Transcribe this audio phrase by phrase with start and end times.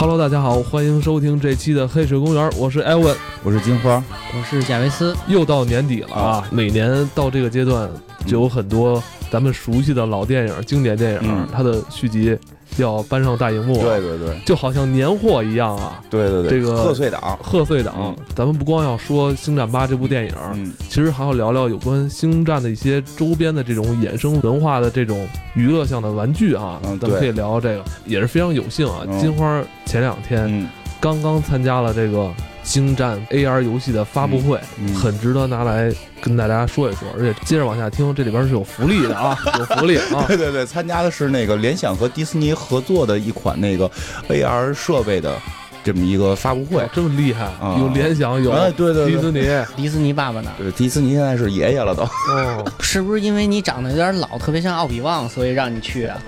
[0.00, 4.00] Hello，大家好，欢迎收听这期的黑水公园，我是艾文，我是金花，
[4.32, 5.12] 我是贾维斯。
[5.26, 7.90] 又到年底了啊，每年到这个阶段，
[8.24, 12.38] 就有很多咱们熟悉的老电影、经典电影，它的续集。
[12.82, 16.00] 要搬上大荧幕，对对对，就好像年货一样啊！
[16.10, 29.06] 对对对，这个贺岁档，贺岁档，咱们不光要说《星战八》这部电影，其实还要聊聊有关《星战》的一些周边的这种衍生文化的这种娱乐向的玩具啊，咱们可以聊聊这个，也是非常有幸啊。
[29.20, 30.68] 金花前两天
[31.00, 32.30] 刚刚参加了这个。
[32.68, 34.60] 星战 AR 游戏的发布会
[34.94, 35.90] 很值得拿来
[36.20, 40.24] 跟大家说一说，而且接着往下听，这里边是有福利的啊， 有福利啊！
[40.28, 43.90] 对对对，参加的是那个联想和迪士尼合作的一款那个
[44.28, 45.40] AR 设备的
[45.82, 47.76] 这么一个发布会，这么厉害啊！
[47.80, 50.50] 有联想，有对对迪士尼，迪士尼爸爸呢？
[50.58, 52.02] 对，迪士尼现在是爷爷了都。
[52.02, 56.18] 哦， 是不是因为你长得有点老，特别像奥比旺，所以让你去啊？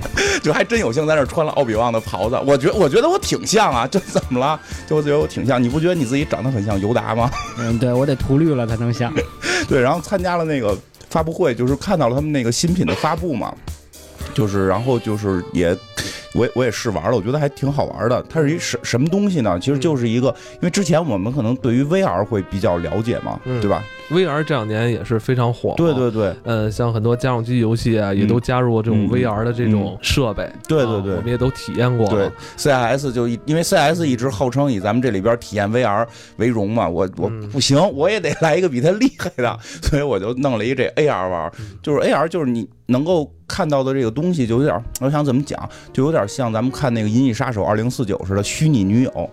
[0.42, 4.58] 就还真有幸在那穿了奥比旺的袍子，我觉我觉得我挺像啊，这怎么了？
[4.86, 7.30] 就我觉得我挺像，你不觉得你自己长得很像尤达吗？
[7.58, 9.12] 嗯，对我得涂绿了才能像。
[9.68, 10.76] 对，然后参加了那个
[11.10, 13.54] 发布会，就是看到了他们那个新品的发布嘛，
[14.34, 15.76] 就是然后就是也。
[16.34, 18.22] 我我也试玩了，我觉得还挺好玩的。
[18.28, 19.58] 它是一什什么东西呢？
[19.58, 25.74] 其实就是一个，因为之前我们可能对于 VR 会比较了解嘛，对吧？VR 这两年也是非常火。
[25.76, 30.50] 对对对，呃，像很多家用机游戏啊，也都加入了这种 VR 的这种设备。
[30.68, 32.08] 对对对，我们也都体验过。
[32.08, 42.68] 对，CIS 就因为 CIS 一直号称以咱们这里边体验 VR 为荣嘛，我我不行，我也得来一个比它厉害的， 所以我就弄了一个这 AR 玩，就是 AR 就是你。
[42.88, 49.30] 能够看到的这个东西就有点，我想怎么讲，就有点像咱们看那个《银翼杀手二零四九》似的虚拟女友。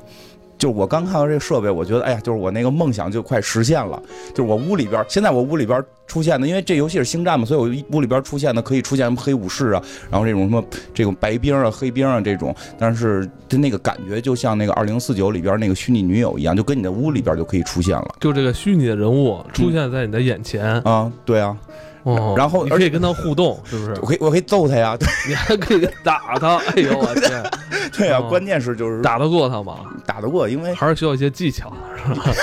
[0.63, 4.01] 就是我刚看到这个设备，我觉得，哎呀，就是我那个梦想就快实现了。
[4.33, 18.15] 就是我屋里边，现在我屋里边出现的，因为这游戏是星战嘛，所以我屋里边出现的可以出现黑武士啊，然后这种什么这种白兵啊、黑兵啊这种，但是它那个感觉就像那个二零四九里边那个虚拟女友一样，就跟你的屋里边就可以出现了。
[18.21, 21.57] 就这个虚拟的人物出现在你的眼前啊，对啊。
[22.03, 23.93] 哦，然后你可以跟他互动，是不是？
[24.01, 26.57] 我可以，我可以揍他呀，对，你还可以打他。
[26.57, 27.43] 哎呦我天！
[27.97, 29.79] 对呀，关键是就是打得过他吗？
[30.05, 31.71] 打得过，因为还是需要一些技巧，
[32.05, 32.25] 是吧？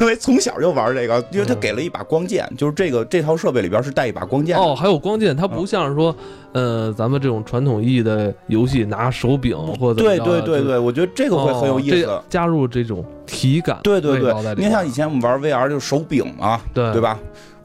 [0.00, 4.56] 因为从小就玩这个，因为他给了一把光剑，就是这个这套设备里边是带一把光剑。
[4.56, 6.14] 哦，还有光剑，它不像是说，
[6.52, 13.78] 呃，咱们这种传统意义的游戏拿手柄或者对对对对，我觉得这个会很有意思，加入这种体感。
[13.82, 17.18] 对对对，你看像以前我们玩 VR 就是手柄嘛，对对吧？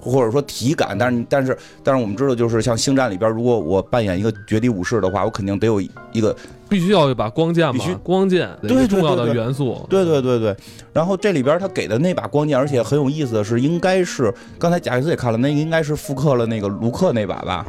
[0.05, 6.35] 或者说体感，但是但是但是我们知道，就是像星战里边，如果我扮演一个绝地武士的话，我肯定得有一个
[6.69, 10.55] 必须要一把光剑，必须光剑，最重要的元素，对对对对。
[10.93, 17.65] 然后这里边他给的那把光剑，而且很有意思的是，应该是刚才贾克斯也看了，那应该是复刻了那个卢克那把吧。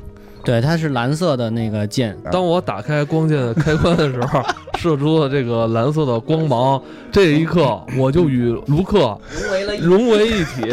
[0.46, 2.16] 对，它是蓝色的那个剑。
[2.30, 4.40] 当我打开光剑的开关的时候，
[4.78, 6.80] 射出了这个蓝色的光芒。
[7.10, 9.18] 这一刻，我就与卢克
[9.80, 10.70] 融为一体，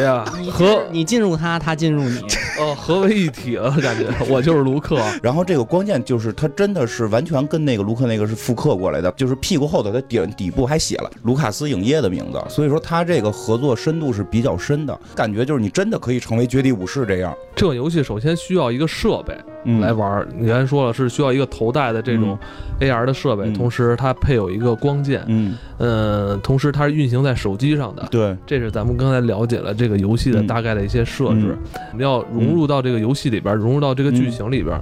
[0.51, 2.19] 和你进入他，他进入你，
[2.59, 5.01] 呃， 合为一体了，感觉我就是卢克。
[5.23, 17.33] 然后这个光剑就是它真的是完全跟那个卢克那个是复刻过来的，就是屁股后头的底底部还写了卢卡斯影业的名字，所以说它这个合作深度是比较深的，感觉就是你真的可以成为绝地武士这样。
[17.55, 19.33] 这个游戏首先需要一个设备。
[19.79, 22.37] 来玩，你刚才说了是需要一个头戴的这种
[22.79, 31.57] AR 的设备，同时它配有一个光剑，嗯，呃，同时它是运行在手机上的，对，这是咱们刚才了解了这个游戏的大概的一些设置，
[31.91, 34.77] 我们要融入到这个游戏里边，融入到这个剧情里边。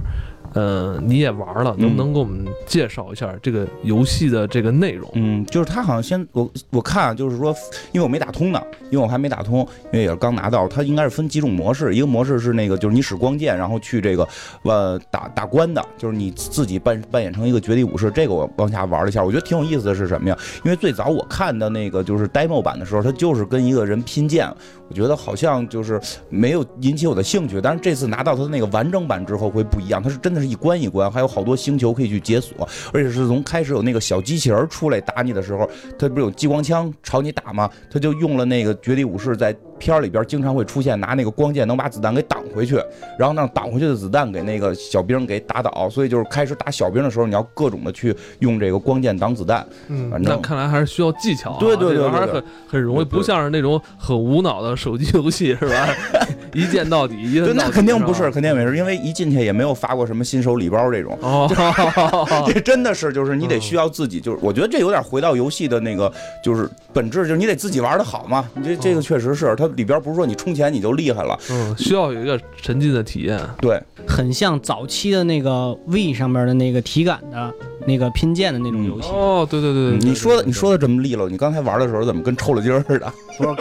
[0.54, 5.10] 呃，你也玩了，能不能给我们介绍一下这个游戏的这个内容？
[5.14, 7.54] 嗯，就是他好像先我我看就是说，
[7.92, 10.68] 因为我没打通呢，因为我还没打通，因为也是刚拿到。
[10.68, 14.28] 它应该是分几种模式，一个模式是那个就是你使光剑，然后去这个
[14.64, 18.10] 呃打打关的，就是你自己扮扮演成一个绝地武士。
[18.10, 20.38] 这个我往下玩了一下，我觉得挺有意思的是什么呀？
[20.64, 24.46] 因为最早我看的那个就是 demo 版的时候，它就是跟一个人拼剑，
[24.88, 27.60] 我觉得好像就是没有引起我的兴趣。
[27.60, 30.41] 但是这次拿到它的那个完整版之后会不一样，它是真的。
[30.46, 35.68] 一关一关，还有好多星球可以去解锁，而且是从开始有那个小机器人出来打你的时候，
[35.98, 37.70] 它不是有激光枪朝你打吗？
[37.90, 39.54] 他就用了那个绝地武士在。
[39.78, 42.76] 片儿里边经常会出现拿那个光剑能把子弹给挡回去，
[43.18, 49.66] 然后让挡回去的子弹给那个小兵给打倒，所以就是开始打小兵的时候，你要各种的去用这个光剑挡子弹。
[49.88, 51.56] 嗯，那看来还是需要技巧。
[51.58, 55.88] 对对对，还是很很容易，不像是那种很无脑的手机游戏，是吧？
[56.58, 61.18] 一键到底， 对，那肯定不是，肯定没事，因为一进去也没有发过什么新手礼包这种。
[61.22, 61.48] 哦，
[62.46, 66.12] 这真的是，就是你得需要自己，就是我觉得这有点回到游戏的那个，
[66.44, 68.48] 就是本质，就是你得自己玩的好嘛。
[68.54, 73.40] 你这这个确实是，它里边不是说你充钱你就厉害了，嗯，需要有一个沉浸的体验。
[73.60, 77.52] 对，很像早期的那个 V 上面的那个体感的
[77.86, 79.08] 那个拼剑的那种游戏。
[79.08, 83.12] 哦，对对对，你说的你说的这么利落，你刚才玩的时候怎么跟抽了筋似的？
[83.38, 83.56] 不是，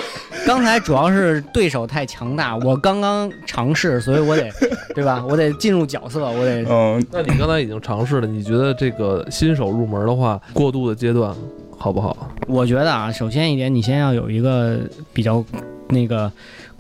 [0.46, 4.50] 刚才主要是对手太强大，我刚刚尝试，所以我得，
[4.96, 5.24] 对吧？
[5.30, 6.64] 我得进入角色，我得。
[6.70, 11.34] 嗯，那你刚才已经尝试了，你觉得这个新手入门的话，过渡的阶段
[11.78, 12.30] 好不好？
[12.48, 14.80] 我觉得啊，首先一点，你先要有一个
[15.14, 15.44] 比较
[15.90, 16.32] 那个。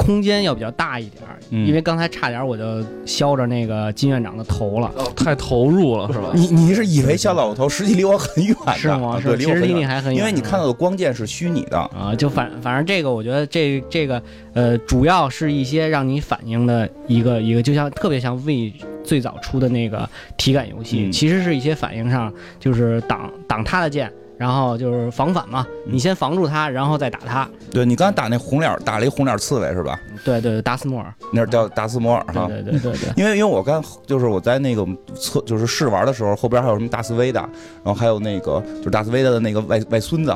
[0.01, 6.31] 空间要比较大一点儿，因为刚才差点我就削着那个金院长的头了，太投入了是吧？
[6.33, 9.21] 你你是以为削到我头，实际离我很远，是吗？
[9.23, 12.15] 对，其实离你还很远，因为你看到的光剑是虚拟的啊。
[12.17, 14.21] 就反反正这个，我觉得这这个
[14.53, 18.73] 呃，主要是一些让你反应的一个一个，就像特别像 V
[19.03, 24.11] 最早出的那个体感游戏，其实是一些反应上，就是挡挡他的剑。
[24.41, 27.47] 然后就是防反嘛，你先防住他，然后再打他。
[27.69, 29.99] 对你刚才打那红脸，打了一红脸刺猬是吧？
[30.25, 32.47] 对对，达斯摩尔，那叫达斯摩尔哈。
[32.47, 33.13] 对对对对。
[33.15, 34.83] 因为因为我刚就是我在那个
[35.15, 37.41] 测就是试玩的时候，后边还有什么达斯威达，
[37.83, 40.35] 然后还有那个就是达斯威的那个外外孙子，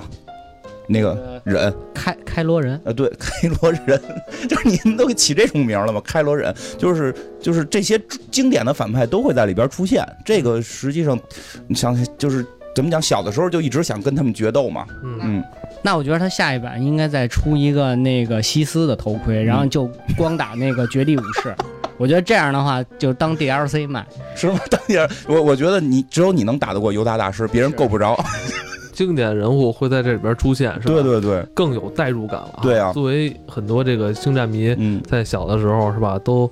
[0.88, 2.80] 那个忍开开罗人。
[2.86, 4.00] 呃，对， 开罗人，
[4.48, 6.00] 就是你们都给起这种名了吗？
[6.06, 7.12] 开罗人，就是
[7.42, 8.00] 就是这些
[8.30, 10.06] 经典的反派都会在里边出现。
[10.24, 11.20] 这个实际上，
[11.68, 12.46] 你想就是。
[12.76, 13.02] 怎么讲？
[13.02, 14.86] 小的时候就一直想跟他们决斗嘛。
[15.04, 15.44] 嗯，
[15.82, 21.56] 那我觉得他下一版应该再出一个那个西斯的头盔，然后就光打那个绝地武士。
[21.98, 24.06] 我觉得这样的话就当 DLC 卖，
[24.36, 24.60] 是吗？
[24.70, 28.20] 当 DLC，我我觉得你只有你能打得过尤达大师，别人够不着。
[28.92, 30.94] 经典人物会在这里边出现，是吧？
[30.96, 32.60] 对对对，更有代入感了。
[32.62, 36.52] 对啊，作为很多这个星战迷，嗯在小的时候是吧，都。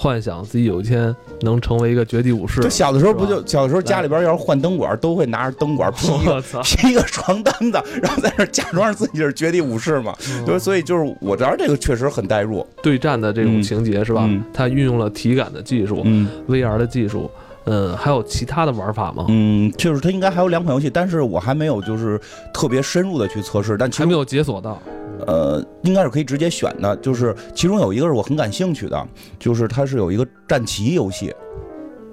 [0.00, 2.60] 幻想自己有一天能成为一个绝地武士。
[2.60, 10.14] 就小的时候不就小的时候家里边要是换灯管，都会拿着灯管披一个 披一个床单子，然后在那假装自己是绝地武士嘛。
[10.46, 14.30] 对，所以就是我知道这个确实很代入对战的这种情节是吧？
[14.54, 16.04] 它运用了体感的技术
[16.48, 17.28] ，VR 的技术。
[17.70, 19.26] 嗯，还有其他的玩法吗？
[19.28, 22.18] 嗯，就是它应该还有两款游戏，但是我还没有就是
[22.54, 24.80] 特别深入的去测试，但还没有解锁到。
[25.26, 31.34] 呃，应该是可以直接选的，就是其中有一个是我很感兴趣的，就是它是有一个战旗游戏。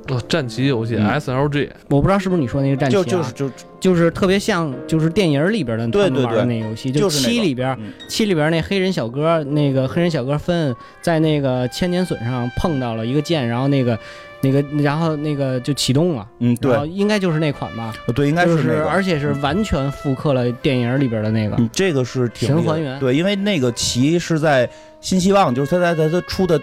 [0.10, 13.98] 哦，战旗游戏 SLG，我不知道是不是你说那个战棋，就就是就就是特别像就是电影里边的他们玩的那游戏，就七里边七里边那黑人小哥，那个黑人小哥分在那个千年隼上碰到了一个剑，然后那个。
[14.42, 24.70] 那个，然后那个就启动了，嗯，对，应该就是那款吧，对，应该是，而且是完全复刻了电影里边的那个，这个是神还原，对，因为那个棋是在
[25.02, 26.62] 新希望，就是他在在他出的。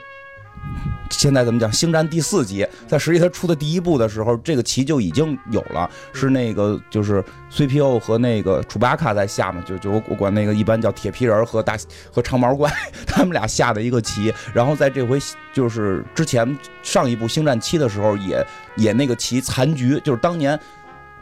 [1.13, 1.71] 现在怎么讲？
[1.73, 7.23] 星战第四集，在实际它出的第一部的时候，这个棋就已经有了，是那个就是
[7.53, 11.77] CPO 和那个楚巴卡在下嘛，就就我管那个一般叫铁皮人和大
[12.11, 12.73] 和长毛怪，
[13.07, 14.33] 他们俩下的一个棋。
[14.53, 15.19] 然后在这回
[15.53, 18.45] 就是之前上一部星战七的时候，也
[18.77, 20.59] 也那个棋残局，就是当年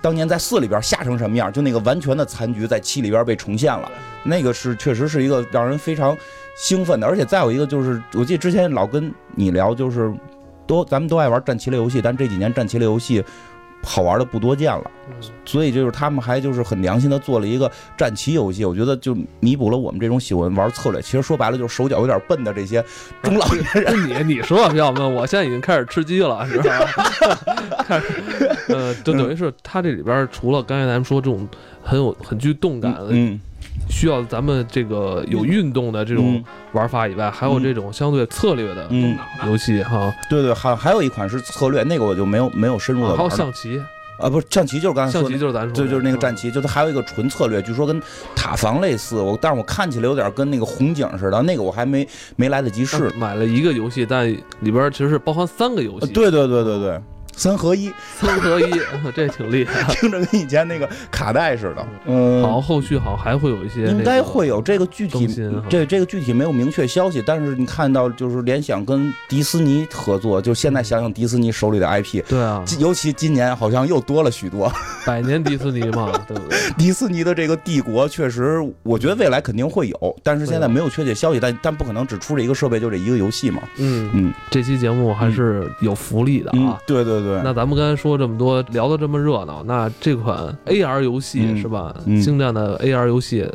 [0.00, 3.90] 当年在四里边下成什么样，就那个完全的残局在七里边被重现了。
[4.22, 6.16] 那个是确实是一个让人非常。
[6.56, 10.12] 兴奋的，而且再有一个就是，我记得之前老跟你聊，就是
[10.66, 13.24] 都咱们都爱玩战棋类游戏，但这几年战棋类游戏
[13.82, 14.90] 好玩的不多见了，
[15.46, 22.84] 所以就是他们还就是很良心的做了一个战棋游戏，我觉得就弥补了我们这种喜欢玩策略，其实说白了就是手脚有点笨的这些
[23.22, 24.08] 中老年人。
[24.28, 26.72] 你你说比较笨，我现在已经开始吃鸡了，是吧？
[27.88, 28.06] 开始，
[28.68, 31.48] 呃，就等于是他这里边除了刚才咱们说这种
[31.82, 33.40] 很有很具动感的，嗯。
[33.88, 38.88] 需要咱们这个有运动的这种玩法以外，还有这种相对策略的
[39.46, 40.14] 游戏哈。
[40.28, 43.16] 对对，还还有一款是策略，那个我就没有没有深入的玩。
[43.16, 43.80] 还有象棋
[44.18, 48.00] 啊，不是象棋，就是刚才象棋就是咱说，就就是那个战棋，就它还有一个纯策略，据说跟
[48.36, 49.16] 塔防类似。
[49.16, 53.10] 我但是我看起来有点跟那个红警似的，那个我还没没来得及试。
[53.16, 54.28] 买了一个游戏，但
[54.60, 56.06] 里边其实是包含三个游戏。
[56.12, 57.00] 对对对对对。
[57.40, 58.70] 三合一，三合一，
[59.16, 61.86] 这挺厉害， 听着跟以前那个卡带似的。
[62.04, 65.26] 嗯，好，后续好还会有一些，应该会有这个具体，
[65.66, 74.70] 这这个具体没有明确消息，但是你看到就是联想跟迪士尼合作，就现在想想迪士尼手里的 IP，对啊，尤其今年好像又多了许多，
[75.06, 76.58] 百年迪士尼嘛， 对不对？
[76.76, 83.62] 迪士尼的这个帝国确实，我觉得未来肯定会有，但是现在没有确切消息，但但不可能只出这一个设备就这一个游戏嘛。
[83.78, 88.10] 嗯嗯，这期节目还是有福利的啊，对对对，那咱们刚才说。
[88.20, 91.94] 这么多，聊得这么热闹，那这款 AR 游戏是吧？
[92.20, 93.48] 星战的 AR 游戏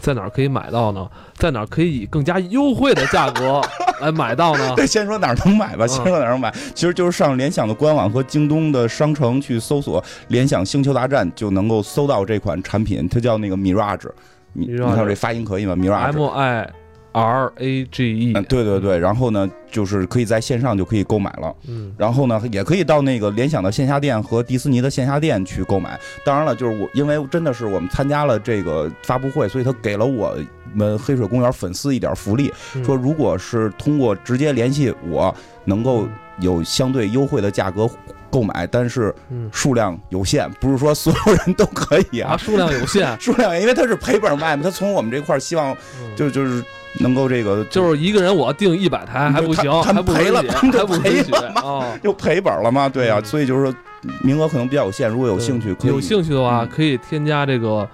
[0.00, 1.08] 在哪儿可以买到呢？
[1.34, 3.60] 在哪儿可以以更加优惠的价格
[4.02, 4.74] 来买到呢？
[4.74, 14.08] 对，先说哪儿能买吧，先说哪儿能买，其实就是上联想的官网和京东的商城去搜索“联想星球大战”，就能够搜到这款产品，它叫那个 Mirage，
[14.54, 16.16] 你你看这发音可以吗？Mirage。
[16.16, 16.70] M I
[17.12, 25.98] R A G E，嗯，对对对，然后呢，就是可以在线上就可以购买了，嗯，然后呢，也可以到那个联想的线下店和迪士尼的线下店去购买。
[26.24, 30.36] 当然了，就是我，因为真的是我们参加了这个发布会，所以他给了我
[30.74, 32.52] 们黑水公园粉丝一点福利，
[32.84, 36.06] 说如果是通过直接联系我，能够
[36.38, 37.88] 有相对优惠的价格。
[38.32, 39.12] 购买，但是
[39.50, 42.36] 数量有限，不是说所有人都可以啊。
[42.36, 45.76] 数量有限， 数量，因为他是赔本卖嘛，他从我们这块希望
[46.14, 46.64] 就就是
[46.98, 53.74] 能够这个，就是一个人我订一百台还不行，他们赔了，他们就赔了嘛， 又赔本了嘛，对啊，所以就是说
[54.22, 57.88] 名额可能比较有限，如果有兴趣，有兴趣的话可以添加这个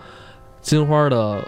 [0.60, 1.42] 金花的。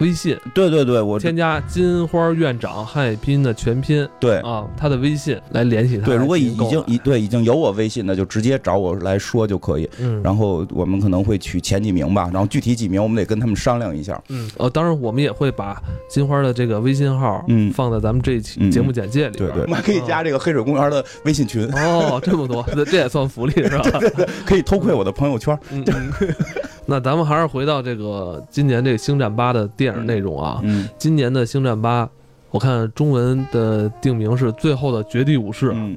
[0.00, 6.06] 微信，对对对，我添加金花院长汉语拼音的全拼，对啊，他的微信来联系他。
[6.06, 9.88] 对，如果已已经已对已经有我微信的，就直接找我来说就可以。
[9.98, 14.20] 嗯，然后我们可能会取前几名吧，然后具体几名我们得跟他们商量一下。
[14.28, 19.36] 嗯，呃，当然我们也会把金花的这个微信号嗯放在咱们这一期节目简介里。
[19.36, 21.66] 对对，我们还可以加这个黑水公园的微信群。
[21.72, 23.82] 哦，这么多，这也算福利是吧？
[24.00, 25.58] 对对，可以偷窥我的朋友圈。
[25.70, 25.84] 嗯。
[26.90, 30.58] 那咱们还是回到这个今年这个《星战八》的电影内容啊。
[30.64, 30.88] 嗯。
[30.98, 32.04] 今年的《星战八》，
[32.50, 35.70] 我看中文的定名是《最后的绝地武士》。
[35.72, 35.96] 嗯。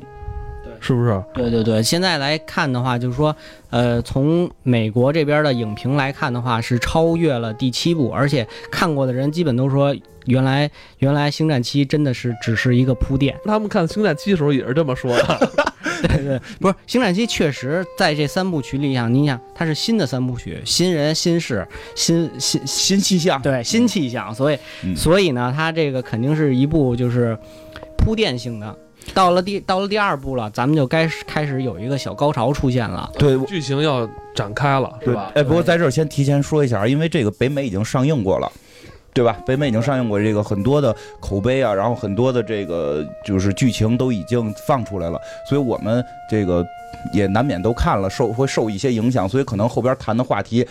[0.64, 0.72] 对。
[0.80, 1.24] 是不是？
[1.34, 1.82] 对对对。
[1.82, 3.36] 现在来看的话，就是说，
[3.72, 9.96] 呃，从美国这边的影评来看的话，是超越了第七部，而且看过的人基本都说，
[10.26, 10.70] 原来
[11.00, 13.36] 原来《星战七》真的是只是一个铺垫。
[13.46, 15.50] 他们看《星战七》的时候也是这么说的。
[16.08, 24.58] 对对，不是《星战七》确实在这三部曲里想，你想它是新的三部曲，新人新事，新新新气象，对新气象，所以
[24.96, 27.38] 所以呢，它这个肯定是一部就是
[27.98, 28.78] 铺垫性的。
[29.14, 35.32] 到了第到了第二部了，咱们就该开始有一个小高潮出现了，对，剧情要展开了，是吧？
[35.36, 38.50] 哎，不过在这儿先提前说一下，因为这个北美已经上映过了。
[39.14, 39.38] 对吧？
[39.46, 46.66] 北美已经上映过这个很多的口碑啊，然后很多的这个就是剧情都已经放出来了，所以我们这个
[47.14, 50.66] 也难免都看了，受会受一些影响，所以可能后边谈的话题，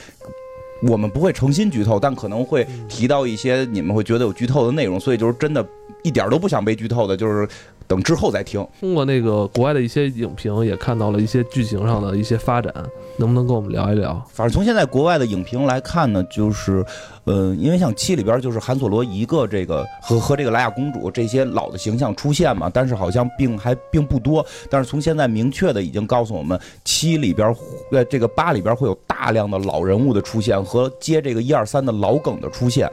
[0.83, 5.65] 我们不会诚心剧透，但可能会提到一些你们会觉得有剧透的内容，所以就是真的
[6.03, 7.49] 一点都不想被剧透的，就是。
[7.93, 8.67] 等之后再听。
[8.81, 12.73] 通过那个国外的一些影评，也看到了一些剧情上的一些发展，
[13.19, 14.15] 能不能跟我们聊一聊？
[14.33, 16.83] 反正从现在国外的影评来看呢，就是，
[17.25, 24.45] 呃，因为像七里边就是韩索罗一个这个和和这个莱娅公主这些老的形象出现嘛，但是好像并还并不多。
[24.71, 27.55] 但是从现在明确的已经告诉我们，七里边
[27.91, 32.91] 呃这个八里边会有大量的老人物的出现和接这个一二三的老梗的出现，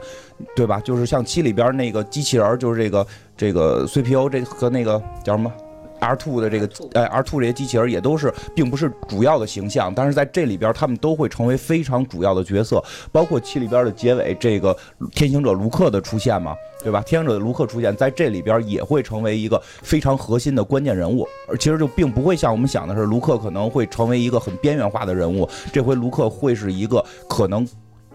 [0.54, 0.80] 对吧？
[0.80, 3.06] 就是像七里边那个机器人，就是这个。
[3.40, 5.50] 这个 CPU 这和那个叫什么
[5.98, 14.76] R two 的这个哎 R two 这些机器人也都是并不是主要的形象，但是在这里边他们都会成为非常主要的角色，包括七里边的结尾这个
[15.12, 17.00] 天行者卢克的出现嘛，对吧？
[17.00, 27.66] 天行者的卢克出现在这里边也会成为一个非常核心的关键人物，而其实就并不会像我们想的是卢克可能会成为一个很边缘化的人物，这回卢克会是一个可能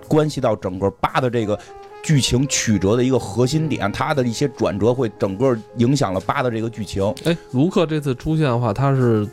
[0.07, 1.57] 关系到整个八的这个。
[2.05, 7.03] 剧情曲折的一个核心点，它的一些转折会整个影响了八的这个剧情。
[7.23, 9.27] 哎，卢克这次出现的话，他是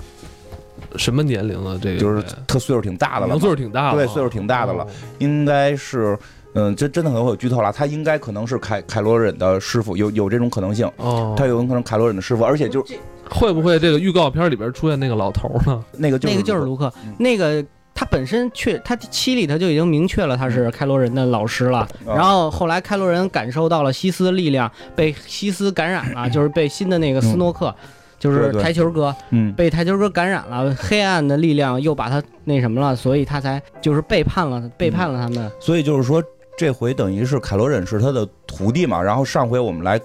[0.97, 1.79] 什么年龄了？
[1.79, 4.87] 这个就是他岁数挺大的了，岁数挺大了，对，岁数挺大的了，
[5.19, 6.19] 应该是，
[6.55, 7.71] 嗯，这真的可能会有剧透了。
[7.71, 10.91] 他应该可能是凯凯罗忍的师傅，有有这种可能性。
[10.97, 12.99] 哦，他有可能凯罗忍的师傅，而且就是
[13.29, 15.85] 会不会这个预告片里边出现那个老头呢？
[15.99, 17.62] 那个就是那个就是卢克，那个。
[18.02, 21.87] 他本身确，他七里头就已经明确了他是开罗人的老师了。
[22.04, 27.73] 然后后来开罗人感受到了西斯的力量，被西斯感染了，就是被新的那个斯诺克，
[28.18, 29.14] 就是台球哥，
[29.56, 35.49] 被台球哥感染了，黑暗的力量又把他那什么了，所以他才就是背叛了，背叛了他们。
[35.61, 36.21] 所以就是说，
[36.59, 39.00] 这回等于是凯罗人是他的徒弟嘛。
[39.00, 40.00] 然后上回我们来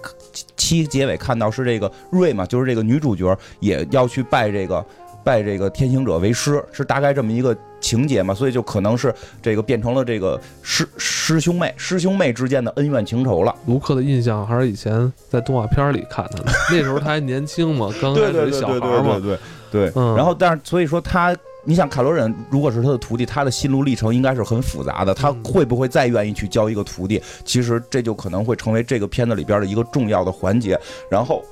[0.56, 4.86] 七结尾看到是这个瑞嘛，就是这个女主角也要去拜这个。
[5.28, 8.32] 拜这个天行者为师，是大概这么一个情节嘛？
[8.32, 13.54] 所以就可能是这个变成了这个师师兄妹师兄妹之间的恩怨情仇了。
[13.66, 16.42] 卢克的印象还是以前在动画片里看的，
[16.72, 19.20] 那时候他还年轻嘛，刚开始小孩嘛。
[19.20, 19.38] 对对
[19.70, 20.16] 对对。
[20.16, 25.12] 然后，但是所以说他，你想卡罗人如果是他的徒弟，他的心路历程应该是很复杂的。
[25.12, 27.22] 他会不会再愿意去教一个徒弟？
[27.44, 30.80] 其实这就可能会成为这个片子里边的一个重要的环节。
[31.10, 31.44] 然后，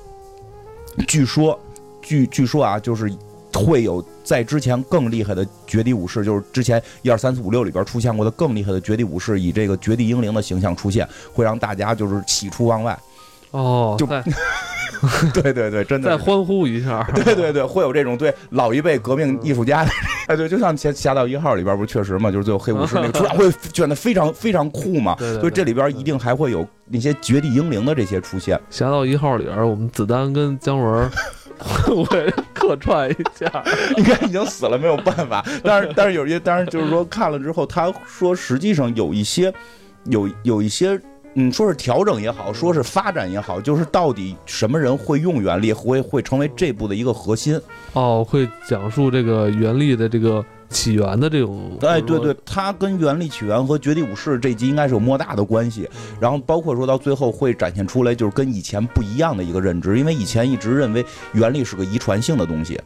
[1.07, 1.59] 据说，
[2.01, 3.07] 据据说啊，就是。
[3.53, 12.97] 会有在之前更厉害的绝地武士，就是之前一二三四五六里边出现过的更厉害的绝地武士，以这个绝地英灵的形象出现，会让大家就是喜出望外。
[13.51, 14.05] 哦，就
[15.33, 17.07] 对对对，真的再欢呼一下。
[17.15, 19.91] 对对对，会有这种对老一辈革命艺术家的，
[20.27, 28.57] 哎对，就像《侠侠盗一号》里边不是确实嘛，就是最后黑武士那个出场 会卷的非常非常酷嘛，所以这里边一定还会有那些绝地英灵的这些出现。
[28.69, 31.09] 《侠盗一号》里边，我们子丹跟姜文
[32.05, 33.63] 会客串一下，
[33.97, 35.45] 应该已经死了，没有办法。
[35.63, 39.53] 但是但是有一些，但是就是说看了之后，他说实际上有一些
[40.05, 40.99] 有有一些。
[41.39, 47.61] 嗯，说是调整也好，说是发展也好，就是到底什么人会用原力，会会成为这部的一个核心。
[47.93, 51.77] 哦，会讲述这个原力的这个起源的这种。
[51.81, 55.89] 哎，对对，它跟原力起源和绝地武士这集应该是有莫大的关系。
[56.19, 62.79] 然后包括说到最后会展现出来，就是跟以前不一样的一个认知，因为以前一直认为原力是个遗传性的东西。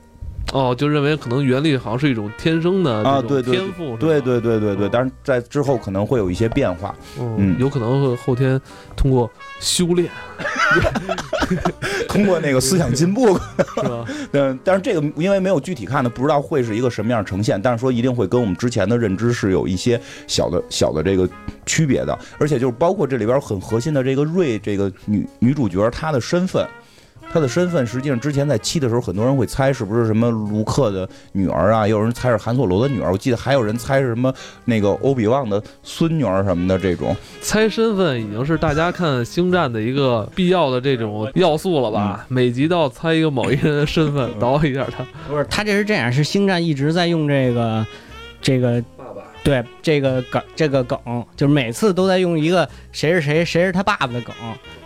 [0.52, 8.60] 哦，就认为可能原力好像是一种天生的啊，对天赋，对对对对对，但是在之后可能会有一些变化，嗯，有可能会后天
[8.96, 9.30] 通过
[9.62, 10.10] 修炼
[12.10, 13.38] 通过那个思想进步，
[13.76, 14.06] 是吧？
[14.34, 21.28] 嗯，但是这个因为没有具体看的，不知道会是一个什么样呈现，但是说一定会跟我们之前的认知是有一些小的小的这个
[21.66, 26.68] 区别的，而且就是包括这里边很核心的这个瑞这个女女主角她的身份。
[27.32, 33.12] 他的身份实际上之前在七的时候，很多人会猜是不是什么卢克的女儿啊，也有人猜是韩索罗的女儿。
[33.12, 34.34] 我记得还有人猜是什么
[34.66, 36.78] 那个欧比旺的孙女儿什么的。
[36.78, 42.26] 这种猜身份已经是大家看星战的一个必要的这种要素了吧？
[42.28, 45.06] 每集都要猜一个某一人的身份，倒一下他。
[45.30, 47.86] 不是，他这是这样，是星战一直在用这个
[48.42, 48.84] 这个。
[49.44, 51.00] 对这个梗，这个梗
[51.36, 54.36] 就是每次都在用一个谁是谁，谁是他爸爸的梗。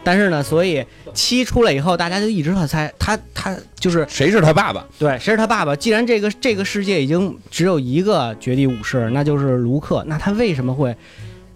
[0.05, 4.85] 但是呢，所以七出来以后，大家就一直在猜他他就是谁是他爸爸？
[4.99, 5.75] 对，谁是他爸爸？
[5.75, 10.03] 既然这个这个世界已经只有一个绝地武士，那就是卢克。
[10.07, 10.95] 那他为什么会？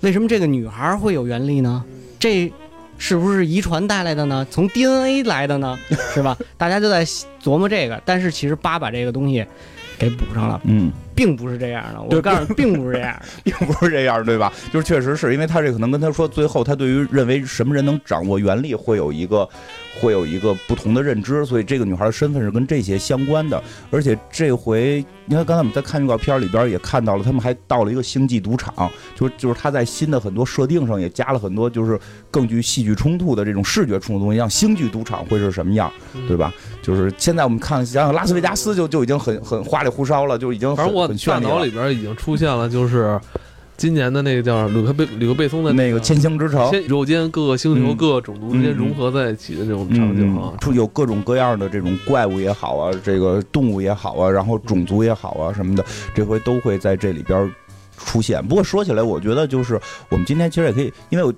[0.02, 1.84] 为什么这个女孩会有原力呢？
[2.20, 2.52] 这
[2.98, 4.46] 是不是遗传带来的呢？
[4.50, 5.78] 从 DNA 来的呢？
[6.14, 6.38] 是吧？
[6.58, 8.02] 大家就在琢磨这个。
[8.04, 9.46] 但是其实八把这个东西。
[9.98, 10.90] 给补上了，嗯，
[11.20, 12.02] 并不是这样的。
[12.02, 14.54] 我告诉你，并不是这样， 并不是这样，对吧？
[14.72, 19.48] 就是确实是因为他这可能跟他说，最后他对于认为什么人能掌握原力会有一个。
[20.00, 23.62] 会有一个不同的认知，所以这个女孩的身份是跟这些相关的。
[23.92, 32.00] 而且这回，你看刚才我们在看预告片里边也看到了，他们还到了一个星际赌场，就是就是他在新的很多设定上也加了很多，就是
[32.32, 35.92] 更具戏剧冲突的这种视觉冲突东西，像星际赌场会是什么样，
[36.30, 36.54] 对吧？
[36.82, 43.20] 就是现在我们看想想拉斯维加斯就就已经很很花里胡哨了，就已经反正我大脑里边已经出现了，就是。
[43.80, 57.50] 今年的那个叫吕克贝吕克贝松的那个《千星之城》，宇宙间各个星球、各个种族之间融合在一起的这种场景啊，出有各种各样的这种怪物也好啊，这个动物也好啊，然后种族也好啊什么的，这回都会在这里边
[57.98, 58.46] 出现。
[58.46, 61.34] 不过说起来，我觉得就是我们今天其实也可以，因为我。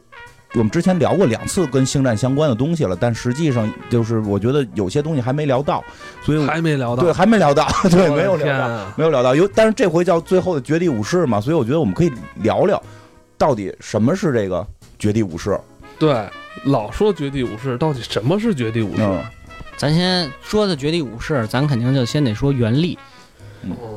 [0.53, 5.83] 我们之前聊过两次跟星战相关的东西了，但实际上就是我觉得有些东西还没聊到，
[6.23, 9.33] 所以还没聊到，对，还没聊到， 对，没有聊到，没有聊到。
[9.33, 12.81] 有，但是这回叫最后的绝地武士嘛，所以我觉得我们可以聊聊，
[13.37, 14.65] 到底什么是这个
[14.99, 15.57] 绝地武士？
[15.97, 16.27] 对，
[16.65, 19.01] 老说绝地武士，到底什么是绝地武士？
[19.77, 22.99] 咱先说的绝地武士，咱肯定就先得说原力。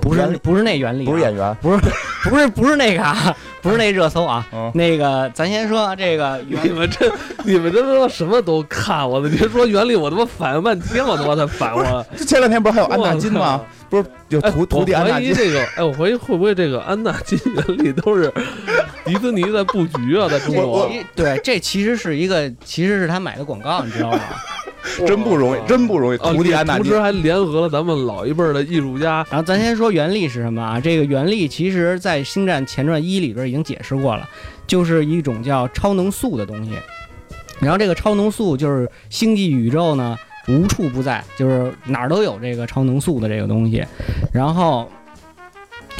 [0.00, 1.78] 不是不是那原理，不是演员，不是
[2.28, 7.10] 不是不是那个啊，不是那热搜啊，那个咱先说这个，你们这
[7.44, 12.04] 你们这他妈什么都看，我的别说原理，我他妈反应半天，我他妈才反我。
[12.26, 13.60] 前两天不是还有安纳金吗？
[13.88, 15.62] 不是有徒徒弟安纳金这个？
[15.76, 18.32] 哎，我怀疑会不会这个安纳金原理都是
[19.04, 20.90] 迪士尼在布局啊，在中国。
[21.14, 24.20] 对，这其实是一个，其实是他买的广告，你知道吗？
[25.06, 26.18] 真不容易，真不容易。
[26.18, 29.26] 徒弟同时还联合了咱们老一辈的艺术家。
[29.30, 30.78] 然后咱先说原力是什么啊？
[30.78, 34.28] 这个原力其实在《星战前传一》里边已经解释过了，
[34.66, 36.72] 就是一种叫超能素的东西。
[37.60, 40.18] 然后这个超能素就是星际宇宙呢
[40.48, 43.82] 无处不在，就是哪儿都有这个超能素的这个东西。
[44.32, 44.90] 然后，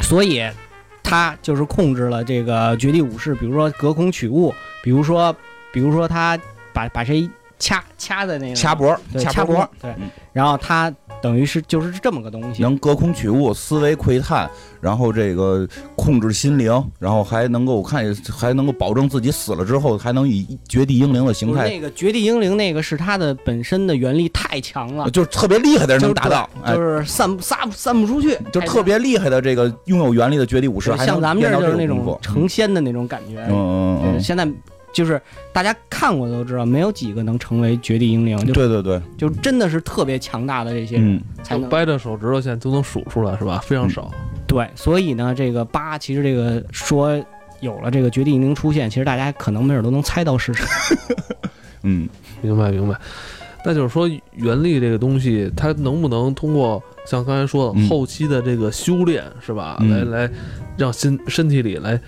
[0.01, 0.43] 所以
[1.01, 5.35] 他就是控制了这个绝地武士，比如说隔空取物，比如说，
[5.73, 6.37] 比如说他
[6.71, 7.27] 把把谁。
[7.65, 8.55] 掐掐在那个。
[8.55, 9.91] 掐脖，掐脖，对，
[10.31, 14.47] 然后他等于是就是这么个东西，能隔空取物，思维窥探，
[14.79, 21.67] 然后这个控制心灵，然后还能够我看还能够保证自己死了之后还能以绝地英灵的形态。
[21.67, 33.39] 那个绝地英灵那个是他的本身的原力太强了，就是特别厉害的人能达到，就是散散散不出去，就特别厉害的这个拥有原力的绝地武士，像咱们这就是那种成仙的那种感觉。
[33.49, 34.47] 嗯嗯嗯，现在。
[34.95, 38.37] 就是大家看过都知道，没有几个能成为绝地英灵。
[38.53, 43.59] 对对对，就真的是特别强大的这些人才能掰着手指头现在都能数出来，是吧？
[43.65, 44.09] 非常少。
[44.47, 47.21] 对，所以呢，这个八其实这个说
[47.59, 50.65] 有了这个绝地英灵出现，其实大家可能没准都能猜到是谁。
[51.83, 52.07] 嗯，
[52.41, 52.97] 明白明白。
[53.65, 59.77] 那就是说，原力这个东西，它能不能通过像刚才说的后期的这个修炼，是吧？
[59.89, 60.31] 来来，
[60.77, 61.99] 让身身体里来。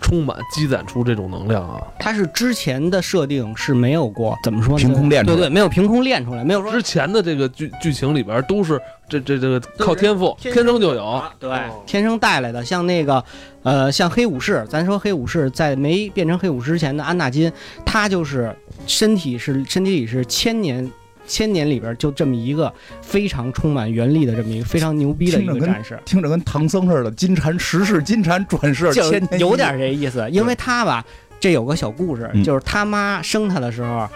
[0.00, 1.80] 充满积攒出这种能量啊！
[1.98, 4.84] 它是之前的设定是没有过，怎么说呢？
[4.84, 5.36] 凭空练出来？
[5.36, 11.50] 对对，没有凭空练出来，没有说之前的这个剧剧情里边都是这这这个靠天赋，天生就有，对，
[11.86, 12.64] 天生带来的。
[12.64, 13.22] 像那个，
[13.62, 17.52] 呃，像黑武士，咱说黑武士在没变成黑武士之前的安纳金，
[17.84, 18.54] 他就是
[18.86, 20.90] 身体是身体里是千年。
[21.26, 30.28] 千年里边就这么一个非常充满原力的这么一个非常牛逼的一个战士，听着跟唐僧似的，金蝉十世，金蝉转世，就有点这意思。
[30.30, 31.04] 因为他吧，
[31.40, 34.08] 这有个小故事，就是他妈生他的时候。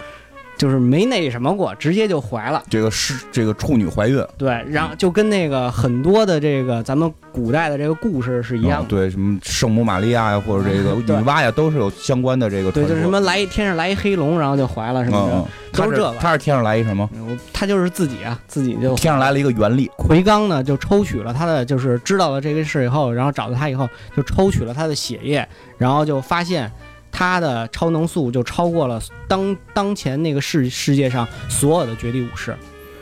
[0.61, 2.62] 就是没那什么过，直接就怀了。
[2.68, 8.88] 这个是这个处女怀孕，对，然后就跟那个很多的这个咱们古代的这个故事是一样的。
[8.88, 12.70] 对，什么圣母玛利亚呀，或者这个女娲呀，都是有相关的这个。
[12.70, 16.14] 对，就是什么来天上来一黑龙，然后就怀了什么的，都是这个。
[16.20, 17.09] 他是天上来一什么？
[17.55, 19.90] 他就是自己啊，自己就天上来了一个原力。
[19.96, 26.70] 奎刚呢，就抽取了他的，就是知道了这个事以后，然后找到他以后，就抽取了他的血液，然后就发现。
[27.12, 32.55] 他的超能速就超过了当当前那个世世界上所有的绝地武士，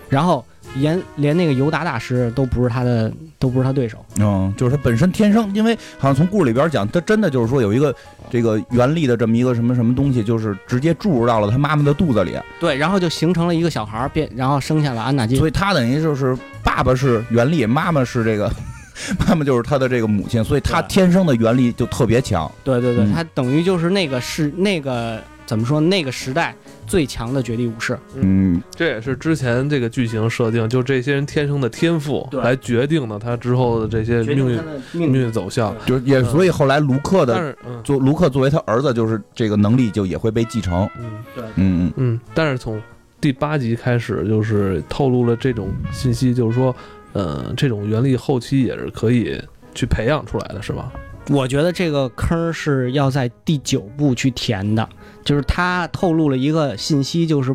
[0.09, 0.45] 然后
[0.75, 4.05] 连连那个尤达大师都不是他的，都不是他对手。
[4.19, 7.95] 嗯，就是他本身天生，因为好像从故事里边讲，他真的就是说有一个
[8.31, 12.37] 这个原力的这么一个什么什么东西，就是直接注入到了他妈妈的肚子里。
[12.61, 15.39] 对，然后就形成了一个小孩变，然后生下了安纳金。
[15.39, 18.51] 所以他等于就是爸爸是原力，妈妈是这个。
[19.27, 22.51] 妈妈就是他的这个母亲，所以他天生的原力就特别强。
[22.65, 25.81] 对对对，他等于就是那个是那个怎么说？
[25.81, 26.55] 那个时代
[26.87, 27.99] 最强的绝地武士。
[28.15, 34.61] 嗯，这也是之前这个剧情设定，就这些人天生的天赋来决定了他之后的这些命运
[34.93, 35.75] 命运走向。
[35.87, 40.89] 就是也所以后来卢克的作卢克作为他儿子，就是这个能力就也会被继承。
[40.99, 42.21] 嗯，对，嗯嗯嗯。
[42.35, 42.81] 但是从
[43.21, 46.75] 第八集开始，就是透露了这种信息，就是说。
[47.15, 49.41] 嗯，这种原力后期也是可以
[49.75, 50.93] 去培养出来的，是吧？
[51.31, 54.89] 我觉得这个坑是要在第九部去填的，
[55.25, 57.55] 就是他透露了一个信息，就是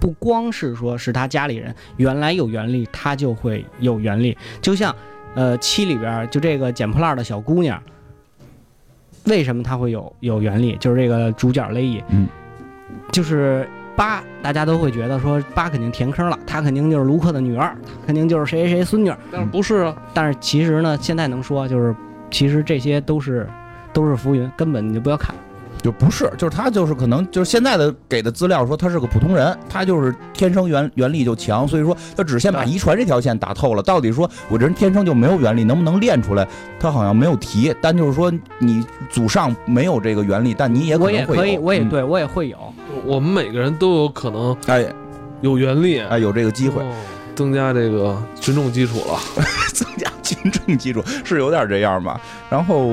[0.00, 4.36] 不光是说是他家里人原来有原力，他就会有原力。
[4.60, 4.94] 就像
[5.34, 7.82] 呃七里边就这个捡破烂的小姑娘，
[9.24, 10.76] 为什么她会有有原力？
[10.80, 12.26] 就是这个主角雷伊，嗯，
[13.10, 13.68] 就是。
[13.96, 17.76] 八，大家都会觉得说八肯定填坑了，她肯定就是卢克的女儿，
[18.06, 19.12] 肯定就是谁谁谁孙女。
[19.30, 19.96] 但是不是啊？
[20.14, 21.94] 但是其实呢，现在能说就是，
[22.30, 23.48] 其实这些都是
[23.92, 25.34] 都是浮云，根本你就不要看。
[25.82, 33.82] 就不是，就是他就是可能就是现在的给的资料说他是个普通人，他就是天生原原力就强，所以说他只先把遗传这条线打透了。
[33.82, 36.46] 到底说我这人天生就没有原力，能不能练出来？
[36.78, 42.56] 他好像没有提，但就是说你祖上没有这个原力，但你也我也可以，我也对我也会有。
[43.04, 44.86] 我们每个人都有可能哎
[45.40, 46.82] 有原力哎有这个机会，
[47.34, 49.18] 增加这个群众基础了，
[49.74, 52.90] 增加群众基础是有点这样吧，然后。